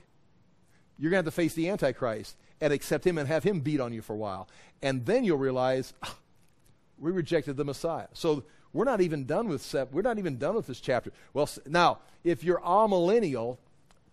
[0.97, 3.82] you're going to have to face the Antichrist and accept him and have him beat
[3.82, 4.47] on you for a while.
[4.82, 6.16] And then you'll realize, ah,
[6.99, 8.07] we rejected the Messiah.
[8.14, 11.12] So we're not even done with sep- we're not even done with this chapter.
[11.34, 13.57] Well, now, if you're amillennial,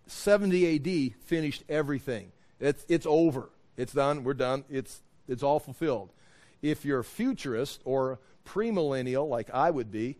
[0.06, 2.32] 70 AD finished everything.
[2.58, 3.50] It's, it's over.
[3.76, 4.24] It's done.
[4.24, 4.64] We're done.
[4.68, 6.12] It's, it's all fulfilled.
[6.62, 10.16] If you're futurist or premillennial, like I would be,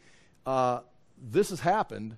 [0.47, 0.81] uh,
[1.21, 2.17] this has happened,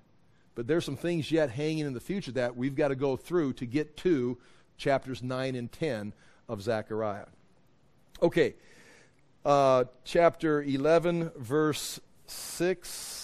[0.53, 3.53] but there's some things yet hanging in the future that we've got to go through
[3.53, 4.37] to get to
[4.81, 6.13] chapters 9 and 10
[6.49, 7.27] of Zechariah.
[8.21, 8.55] Okay,
[9.45, 13.21] uh, chapter 11, verse 6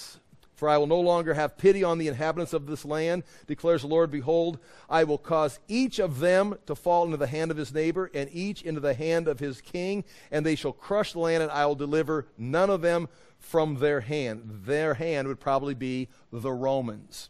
[0.57, 3.87] for I will no longer have pity on the inhabitants of this land, declares the
[3.87, 4.09] Lord.
[4.09, 4.57] Behold,
[4.89, 8.27] I will cause each of them to fall into the hand of his neighbor, and
[8.33, 11.67] each into the hand of his king, and they shall crush the land, and I
[11.67, 14.63] will deliver none of them from their hand.
[14.65, 17.29] Their hand would probably be the Romans.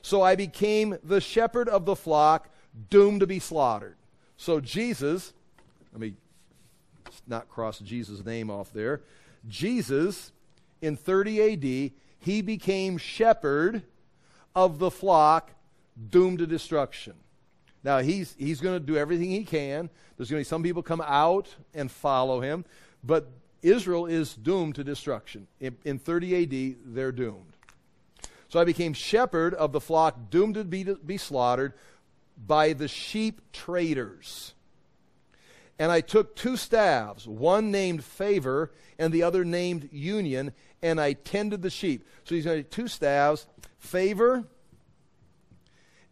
[0.00, 2.48] So I became the shepherd of the flock
[2.90, 3.96] doomed to be slaughtered.
[4.36, 5.32] So Jesus,
[5.92, 6.14] let me
[7.26, 9.02] not cross Jesus' name off there.
[9.48, 10.32] Jesus,
[10.80, 13.82] in 30 AD, he became shepherd
[14.54, 15.52] of the flock
[16.10, 17.14] doomed to destruction.
[17.82, 19.90] Now, he's, he's going to do everything he can.
[20.16, 22.64] There's going to be some people come out and follow him,
[23.02, 23.28] but
[23.62, 25.46] Israel is doomed to destruction.
[25.60, 27.56] In, in 30 AD, they're doomed.
[28.48, 31.74] So I became shepherd of the flock doomed to be, to be slaughtered
[32.36, 34.54] by the sheep traders.
[35.78, 41.14] And I took two staves, one named Favor and the other named Union, and I
[41.14, 42.06] tended the sheep.
[42.24, 43.46] So he's got two staves,
[43.78, 44.44] Favor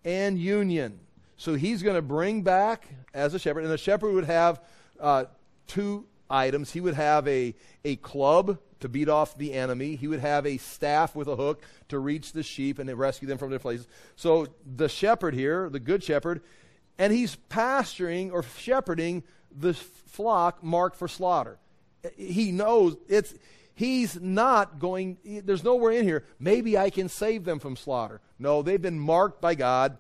[0.05, 0.99] and Union.
[1.37, 4.61] So he's going to bring back as a shepherd, and the shepherd would have
[4.99, 5.25] uh,
[5.67, 6.73] two items.
[6.73, 7.55] He would have a,
[7.85, 9.97] a club to beat off the enemy.
[9.97, 13.39] He would have a staff with a hook to reach the sheep and rescue them
[13.39, 13.89] from their places.
[14.17, 16.43] So the shepherd here, the good shepherd,
[16.99, 19.23] and he's pasturing or shepherding
[19.57, 21.59] the flock marked for slaughter.
[22.17, 23.35] He knows it's
[23.75, 28.21] he's not going there's nowhere in here maybe I can save them from slaughter.
[28.39, 29.97] No, they've been marked by God.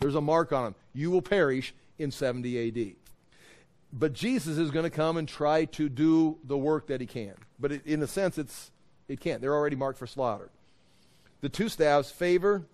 [0.00, 0.74] There's a mark on them.
[0.92, 3.05] You will perish in 70 AD.
[3.98, 7.32] But Jesus is going to come and try to do the work that he can.
[7.58, 8.70] But it, in a sense, it's,
[9.08, 9.40] it can't.
[9.40, 10.50] They're already marked for slaughter.
[11.40, 12.66] The two staves favor.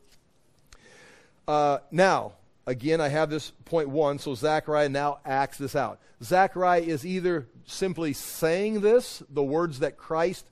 [1.46, 2.32] Uh, now,
[2.66, 6.00] again, I have this point one, so Zechariah now acts this out.
[6.24, 10.44] Zechariah is either simply saying this, the words that Christ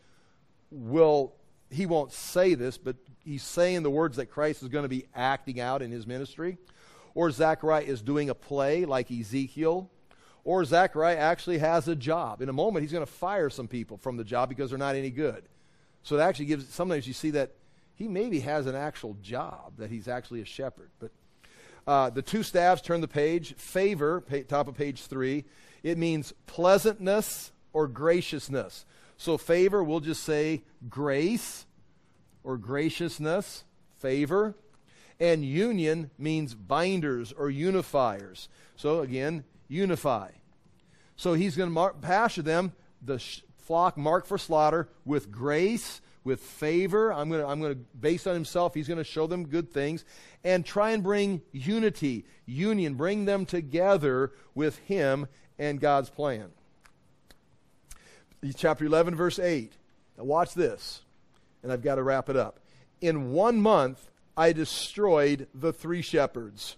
[0.70, 1.32] will,
[1.68, 2.94] he won't say this, but
[3.24, 6.58] he's saying the words that Christ is going to be acting out in his ministry,
[7.14, 9.90] or Zechariah is doing a play like Ezekiel
[10.44, 12.40] or Zechariah actually has a job.
[12.40, 14.94] In a moment, he's going to fire some people from the job because they're not
[14.94, 15.44] any good.
[16.02, 17.52] So it actually gives, sometimes you see that
[17.94, 20.88] he maybe has an actual job, that he's actually a shepherd.
[20.98, 21.10] But
[21.86, 23.54] uh, the two staffs turn the page.
[23.56, 25.44] Favor, top of page three,
[25.82, 28.86] it means pleasantness or graciousness.
[29.16, 31.66] So favor, we'll just say grace
[32.42, 33.64] or graciousness,
[33.98, 34.54] favor.
[35.18, 38.48] And union means binders or unifiers.
[38.76, 40.30] So again, unify.
[41.16, 46.40] So he's going to pasture them, the sh- flock marked for slaughter, with grace, with
[46.40, 47.12] favor.
[47.12, 49.72] I'm going to, I'm going to, based on himself, he's going to show them good
[49.72, 50.04] things
[50.44, 56.50] and try and bring unity, union, bring them together with him and God's plan.
[58.56, 59.72] Chapter 11, verse 8.
[60.18, 61.02] Now watch this,
[61.62, 62.60] and I've got to wrap it up.
[63.00, 66.76] In one month, I destroyed the three shepherds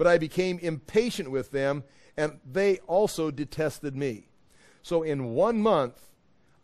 [0.00, 1.84] but I became impatient with them,
[2.16, 4.28] and they also detested me.
[4.80, 6.00] So in one month,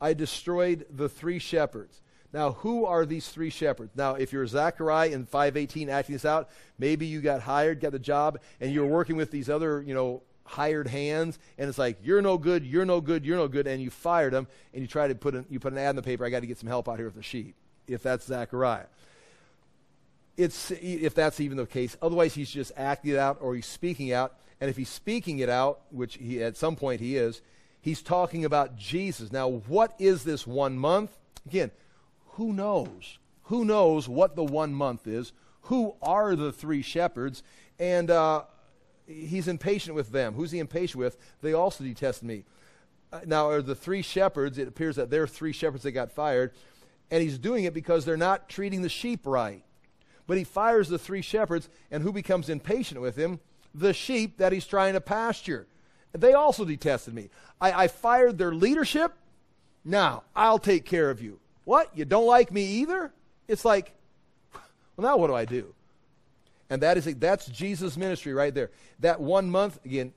[0.01, 2.01] I destroyed the three shepherds.
[2.33, 3.95] Now, who are these three shepherds?
[3.95, 7.99] Now, if you're Zechariah in 518 acting this out, maybe you got hired, got the
[7.99, 12.23] job, and you're working with these other, you know, hired hands, and it's like, you're
[12.23, 15.09] no good, you're no good, you're no good, and you fired them, and you try
[15.09, 16.71] to put, an, you put an ad in the paper, I got to get some
[16.71, 17.55] help out here with the sheep,
[17.87, 18.87] if that's Zechariah
[20.37, 21.97] it's, if that's even the case.
[22.03, 24.39] Otherwise, he's just acting it out or he's speaking out.
[24.61, 27.43] And if he's speaking it out, which he, at some point he is,
[27.81, 29.33] he's talking about Jesus.
[29.33, 31.17] Now, what is this one month?
[31.47, 31.71] Again,
[32.31, 33.19] who knows?
[33.45, 35.33] Who knows what the one month is?
[35.63, 37.43] Who are the three shepherds?
[37.79, 38.45] And uh,
[39.07, 40.35] he's impatient with them.
[40.35, 41.17] Who's he impatient with?
[41.43, 42.45] They also detest me.
[43.13, 46.53] Uh, now, are the three shepherds, it appears that they're three shepherds that got fired,
[47.11, 49.63] and he's doing it because they're not treating the sheep right.
[50.27, 53.41] But he fires the three shepherds, and who becomes impatient with him?
[53.75, 55.67] The sheep that he's trying to pasture.
[56.13, 57.31] They also detested me.
[57.61, 59.13] I, I fired their leadership.
[59.85, 61.39] Now, I'll take care of you.
[61.65, 61.91] What?
[61.97, 63.13] You don't like me either?
[63.49, 63.93] It's like,
[64.97, 65.75] well, now what do I do?
[66.71, 68.71] And that is that's Jesus' ministry right there.
[69.01, 70.13] That one month, again,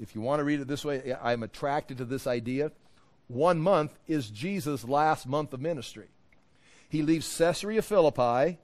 [0.00, 2.72] if you want to read it this way, I'm attracted to this idea.
[3.28, 6.08] One month is Jesus' last month of ministry.
[6.88, 8.58] He leaves Caesarea Philippi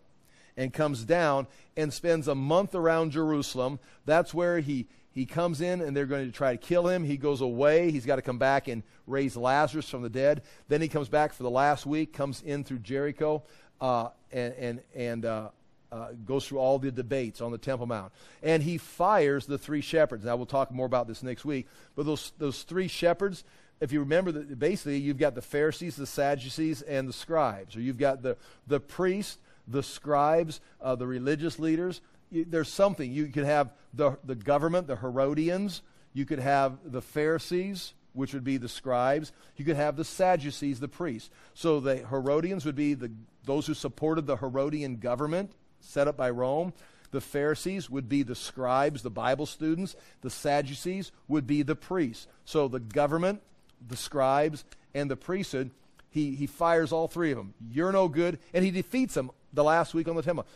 [0.59, 1.47] and comes down
[1.77, 3.79] and spends a month around Jerusalem.
[4.05, 7.05] That's where he, he comes in and they're going to try to kill him.
[7.05, 7.93] He goes away.
[7.93, 10.43] He's got to come back and raise Lazarus from the dead.
[10.67, 13.45] Then he comes back for the last week, comes in through Jericho,
[13.81, 15.49] uh, and, and, and uh,
[15.93, 18.13] uh, goes through all the debates on the Temple Mount.
[18.43, 20.25] And he fires the three shepherds.
[20.25, 21.69] Now, we'll talk more about this next week.
[21.95, 23.45] But those, those three shepherds,
[23.81, 27.77] if you remember, that basically you've got the Pharisees, the Sadducees, and the scribes.
[27.77, 28.37] Or you've got the,
[28.67, 29.39] the priests,
[29.69, 32.01] the scribes, uh, the religious leaders.
[32.33, 33.13] There's something.
[33.13, 35.83] You could have the, the government, the Herodians.
[36.13, 39.33] You could have the Pharisees, which would be the scribes.
[39.57, 41.31] You could have the Sadducees, the priests.
[41.55, 43.13] So the Herodians would be the,
[43.45, 46.73] those who supported the Herodian government set up by Rome.
[47.11, 49.97] The Pharisees would be the scribes, the Bible students.
[50.21, 52.27] The Sadducees would be the priests.
[52.45, 53.41] So the government,
[53.87, 54.65] the scribes,
[54.95, 55.71] and the priesthood,
[56.11, 57.55] he, he fires all three of them.
[57.71, 58.39] You're no good.
[58.53, 60.47] And he defeats them the last week on the Temple.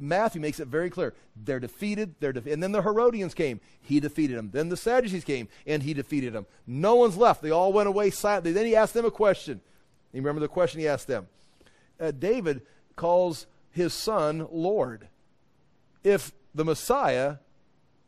[0.00, 1.14] Matthew makes it very clear.
[1.36, 2.14] They're defeated.
[2.20, 3.60] They're de- and then the Herodians came.
[3.80, 4.50] He defeated them.
[4.52, 6.46] Then the Sadducees came, and he defeated them.
[6.66, 7.42] No one's left.
[7.42, 8.52] They all went away silently.
[8.52, 9.60] Then he asked them a question.
[10.12, 11.28] You remember the question he asked them?
[12.00, 12.62] Uh, David
[12.96, 15.08] calls his son Lord.
[16.04, 17.36] If the Messiah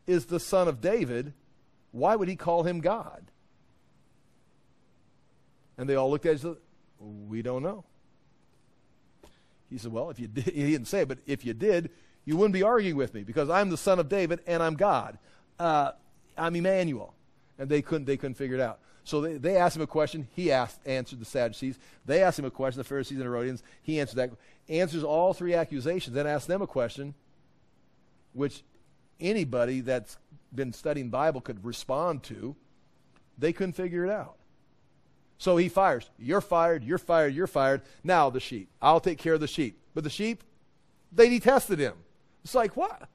[0.07, 1.35] is the son of David,
[1.93, 3.31] why would he call him God?
[5.77, 6.59] And they all looked at each other.
[6.99, 7.85] We don't know.
[9.71, 11.91] He said, Well, if you did, he didn't say it, but if you did,
[12.25, 15.19] you wouldn't be arguing with me because I'm the son of David and I'm God.
[15.59, 15.93] Uh,
[16.37, 17.15] I'm Emmanuel.
[17.59, 18.81] And they couldn't, they couldn't figure it out.
[19.05, 20.29] So they, they asked him a question.
[20.35, 21.79] He asked, answered the Sadducees.
[22.07, 23.63] They asked him a question, the Pharisees and Herodians.
[23.83, 24.31] He answered that.
[24.69, 27.15] Answers all three accusations, then asks them a question,
[28.33, 28.63] which
[29.19, 30.17] anybody that's
[30.55, 32.55] been studying Bible could respond to.
[33.37, 34.37] They couldn't figure it out.
[35.41, 36.11] So he fires.
[36.19, 37.81] You're fired, you're fired, you're fired.
[38.05, 38.69] Now the sheep.
[38.83, 39.79] I'll take care of the sheep.
[39.95, 40.45] But the sheep,
[41.11, 41.95] they detested him.
[42.45, 43.09] It's like, what?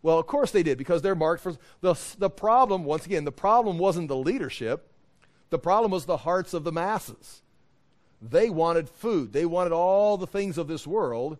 [0.00, 3.32] Well, of course they did because they're marked for the, the problem, once again, the
[3.32, 4.88] problem wasn't the leadership.
[5.50, 7.42] The problem was the hearts of the masses.
[8.22, 9.34] They wanted food.
[9.34, 11.36] They wanted all the things of this world.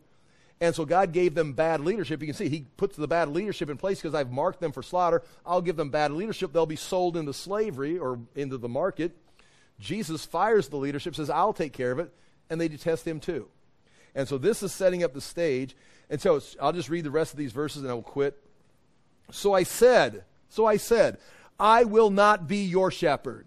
[0.61, 2.21] And so God gave them bad leadership.
[2.21, 4.83] You can see He puts the bad leadership in place because I've marked them for
[4.83, 5.23] slaughter.
[5.47, 6.53] I'll give them bad leadership.
[6.53, 9.17] They'll be sold into slavery or into the market.
[9.79, 12.13] Jesus fires the leadership, says, I'll take care of it.
[12.49, 13.49] And they detest Him too.
[14.15, 15.77] And so this is setting up the stage.
[16.09, 18.41] And so I'll just read the rest of these verses and I'll quit.
[19.31, 21.19] So I said, so I said,
[21.59, 23.47] I will not be your shepherd.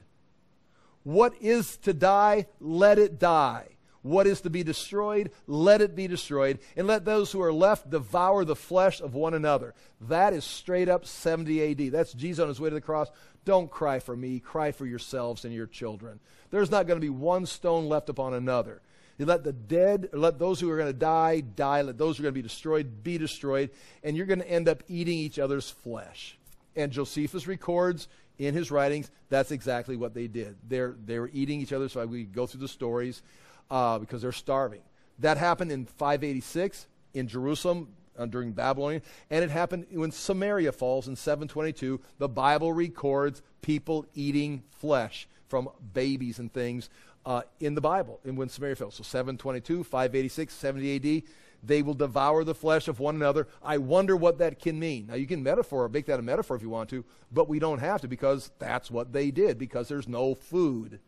[1.03, 3.67] What is to die, let it die.
[4.01, 6.59] What is to be destroyed, let it be destroyed.
[6.77, 9.73] And let those who are left devour the flesh of one another.
[10.01, 11.91] That is straight up 70 AD.
[11.91, 13.09] That's Jesus on his way to the cross.
[13.45, 16.19] Don't cry for me, cry for yourselves and your children.
[16.51, 18.81] There's not going to be one stone left upon another.
[19.17, 21.81] You let the dead, let those who are going to die, die.
[21.81, 23.69] Let those who are going to be destroyed, be destroyed.
[24.01, 26.37] And you're going to end up eating each other's flesh.
[26.75, 30.55] And Josephus records in his writings that's exactly what they did.
[30.67, 31.89] They're, they were eating each other.
[31.89, 33.21] So we go through the stories
[33.69, 34.81] uh, because they're starving.
[35.19, 41.07] That happened in 586 in Jerusalem uh, during Babylonian, and it happened when Samaria falls
[41.07, 41.99] in 722.
[42.17, 46.89] The Bible records people eating flesh from babies and things
[47.25, 48.91] uh, in the Bible and when Samaria fell.
[48.91, 51.23] So 722, 586, 70 AD,
[51.61, 53.47] they will devour the flesh of one another.
[53.61, 55.07] I wonder what that can mean.
[55.07, 57.79] Now, you can metaphor, make that a metaphor if you want to, but we don't
[57.79, 60.99] have to because that's what they did because there's no food.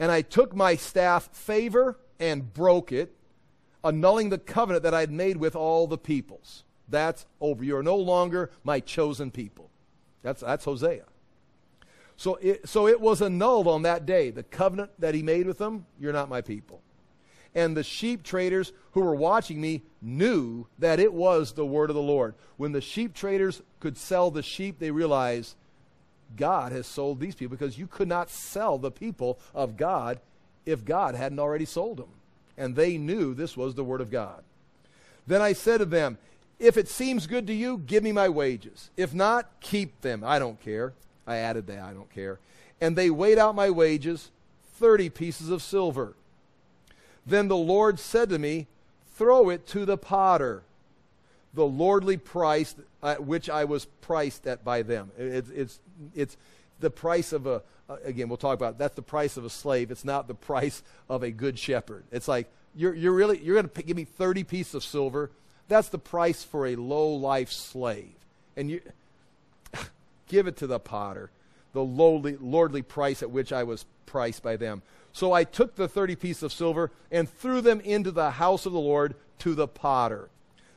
[0.00, 3.14] And I took my staff favor and broke it,
[3.84, 6.64] annulling the covenant that I'd made with all the peoples.
[6.88, 7.62] That's over.
[7.62, 9.70] You're no longer my chosen people.
[10.22, 11.04] That's, that's Hosea.
[12.16, 14.30] So it, so it was annulled on that day.
[14.30, 16.82] The covenant that he made with them, you're not my people.
[17.54, 21.96] And the sheep traders who were watching me knew that it was the word of
[21.96, 22.34] the Lord.
[22.56, 25.56] When the sheep traders could sell the sheep, they realized
[26.36, 30.20] God has sold these people because you could not sell the people of God
[30.66, 32.08] if God hadn't already sold them.
[32.56, 34.42] And they knew this was the word of God.
[35.26, 36.18] Then I said to them,
[36.58, 38.90] If it seems good to you, give me my wages.
[38.96, 40.22] If not, keep them.
[40.24, 40.92] I don't care.
[41.26, 42.38] I added that, I don't care.
[42.80, 44.30] And they weighed out my wages,
[44.74, 46.14] 30 pieces of silver.
[47.26, 48.66] Then the Lord said to me,
[49.14, 50.62] Throw it to the potter,
[51.54, 55.10] the lordly price at which I was priced at by them.
[55.18, 55.80] It's, it's,
[56.14, 56.36] it's
[56.78, 57.62] the price of a,
[58.04, 58.78] again, we'll talk about it.
[58.78, 59.90] that's the price of a slave.
[59.90, 62.04] It's not the price of a good shepherd.
[62.12, 65.30] It's like, you're, you're really, you're going to give me 30 pieces of silver.
[65.68, 68.14] That's the price for a low life slave.
[68.56, 68.80] And you,
[70.28, 71.30] Give it to the potter,
[71.72, 74.82] the lowly, lordly price at which I was priced by them.
[75.12, 78.72] So I took the thirty pieces of silver and threw them into the house of
[78.72, 80.28] the Lord to the potter.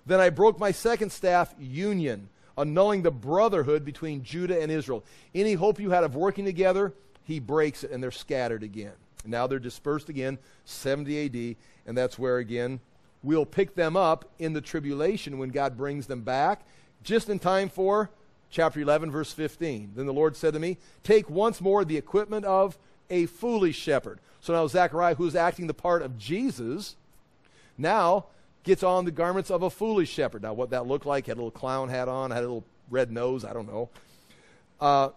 [0.06, 5.04] Then I broke my second staff, union, annulling the brotherhood between Judah and Israel.
[5.34, 6.94] Any hope you had of working together,
[7.24, 8.94] he breaks it, and they're scattered again.
[9.26, 11.56] Now they're dispersed again, 70 AD,
[11.88, 12.80] and that's where, again,
[13.22, 16.62] we'll pick them up in the tribulation when God brings them back,
[17.04, 18.10] just in time for
[18.50, 19.94] chapter 11, verse 15.
[19.96, 22.78] Then the Lord said to me, Take once more the equipment of
[23.10, 24.20] a foolish shepherd.
[24.42, 26.96] So now Zechariah, who's acting the part of Jesus,
[27.78, 28.26] now
[28.64, 30.42] gets on the garments of a foolish shepherd.
[30.42, 33.12] Now, what that looked like, had a little clown hat on, had a little red
[33.12, 33.90] nose, I don't know.
[34.80, 35.10] Uh,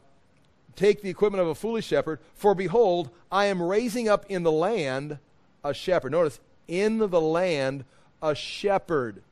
[0.74, 4.52] take the equipment of a foolish shepherd, for behold, I am raising up in the
[4.52, 5.18] land
[5.64, 6.12] a shepherd.
[6.12, 7.84] Notice, in the land,
[8.22, 9.22] a shepherd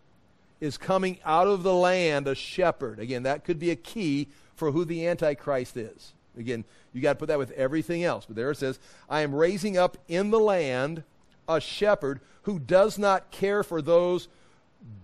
[0.61, 2.99] is coming out of the land a shepherd.
[2.99, 6.13] Again, that could be a key for who the Antichrist is.
[6.39, 8.25] Again, you got to put that with everything else.
[8.27, 11.03] But there it says, I am raising up in the land
[11.49, 14.29] a shepherd who does not care for those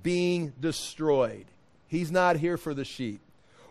[0.02, 1.46] being destroyed.
[1.88, 3.20] He's not here for the sheep.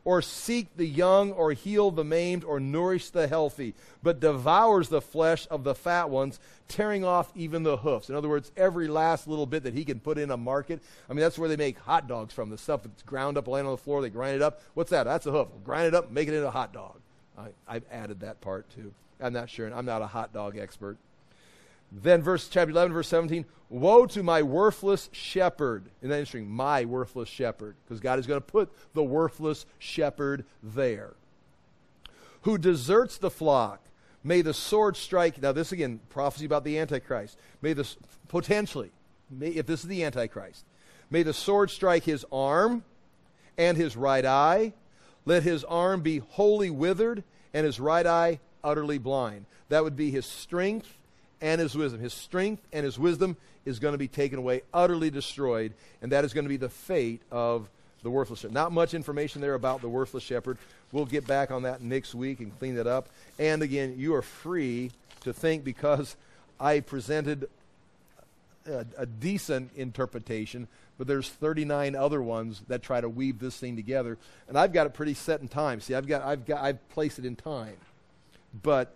[0.06, 5.02] Or seek the young, or heal the maimed, or nourish the healthy, but devours the
[5.02, 8.10] flesh of the fat ones, tearing off even the hoofs.
[8.10, 10.82] In other words, every last little bit that he can put in a market.
[11.10, 12.50] I mean, that's where they make hot dogs from.
[12.50, 14.62] The stuff that's ground up, laying on the floor, they grind it up.
[14.74, 15.04] What's that?
[15.04, 15.50] That's a hoof.
[15.64, 16.96] Grind it up, make it into a hot dog.
[17.38, 18.94] I, I've added that part too.
[19.20, 19.72] I'm not sure.
[19.72, 20.98] I'm not a hot dog expert.
[21.92, 25.86] Then verse chapter 11, verse 17, woe to my worthless shepherd.
[26.02, 26.50] Isn't that interesting?
[26.50, 27.76] My worthless shepherd.
[27.84, 31.14] Because God is going to put the worthless shepherd there.
[32.44, 33.82] Who deserts the flock.
[34.24, 35.42] May the sword strike.
[35.42, 37.38] Now, this again, prophecy about the Antichrist.
[37.62, 38.92] May this, potentially,
[39.30, 40.66] may, if this is the Antichrist,
[41.10, 42.84] may the sword strike his arm
[43.58, 44.74] and his right eye.
[45.26, 47.24] Let his arm be wholly withered
[47.54, 49.46] and his right eye utterly blind.
[49.70, 50.99] That would be his strength
[51.42, 52.02] and his wisdom.
[52.02, 56.26] His strength and his wisdom is going to be taken away, utterly destroyed, and that
[56.26, 57.70] is going to be the fate of
[58.04, 58.54] the worthless shepherd.
[58.54, 60.58] Not much information there about the worthless shepherd.
[60.92, 63.10] We'll get back on that next week and clean that up.
[63.38, 66.16] And again, you are free to think because
[66.60, 67.50] I presented
[68.66, 70.68] a, a decent interpretation,
[70.98, 74.18] but there's 39 other ones that try to weave this thing together,
[74.48, 75.82] and I've got it pretty set in time.
[75.82, 77.78] See, I've got I've got I've placed it in time,
[78.64, 78.94] but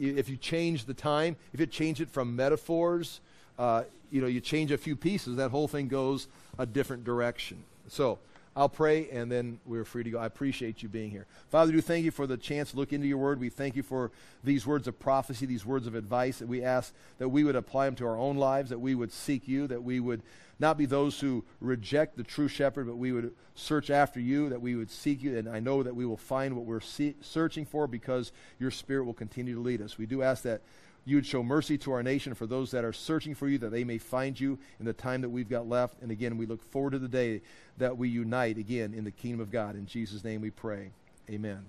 [0.00, 3.20] if you change the time, if you change it from metaphors,
[3.58, 6.28] uh, you know, you change a few pieces, that whole thing goes
[6.58, 7.64] a different direction.
[7.88, 8.18] So
[8.56, 10.18] I'll pray, and then we're free to go.
[10.18, 11.26] I appreciate you being here.
[11.48, 13.38] Father, do thank you for the chance to look into your word.
[13.38, 14.10] We thank you for
[14.42, 17.86] these words of prophecy, these words of advice that we ask that we would apply
[17.86, 20.22] them to our own lives, that we would seek you, that we would
[20.58, 24.60] not be those who reject the true shepherd, but we would search after you, that
[24.60, 25.36] we would seek you.
[25.38, 29.04] And I know that we will find what we're see- searching for because your spirit
[29.04, 29.98] will continue to lead us.
[29.98, 30.62] We do ask that
[31.04, 33.70] you would show mercy to our nation for those that are searching for you, that
[33.70, 36.02] they may find you in the time that we've got left.
[36.02, 37.40] And again, we look forward to the day
[37.78, 39.74] that we unite again in the kingdom of God.
[39.74, 40.90] In Jesus' name we pray.
[41.30, 41.64] Amen.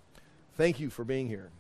[0.58, 1.52] Thank you for being here.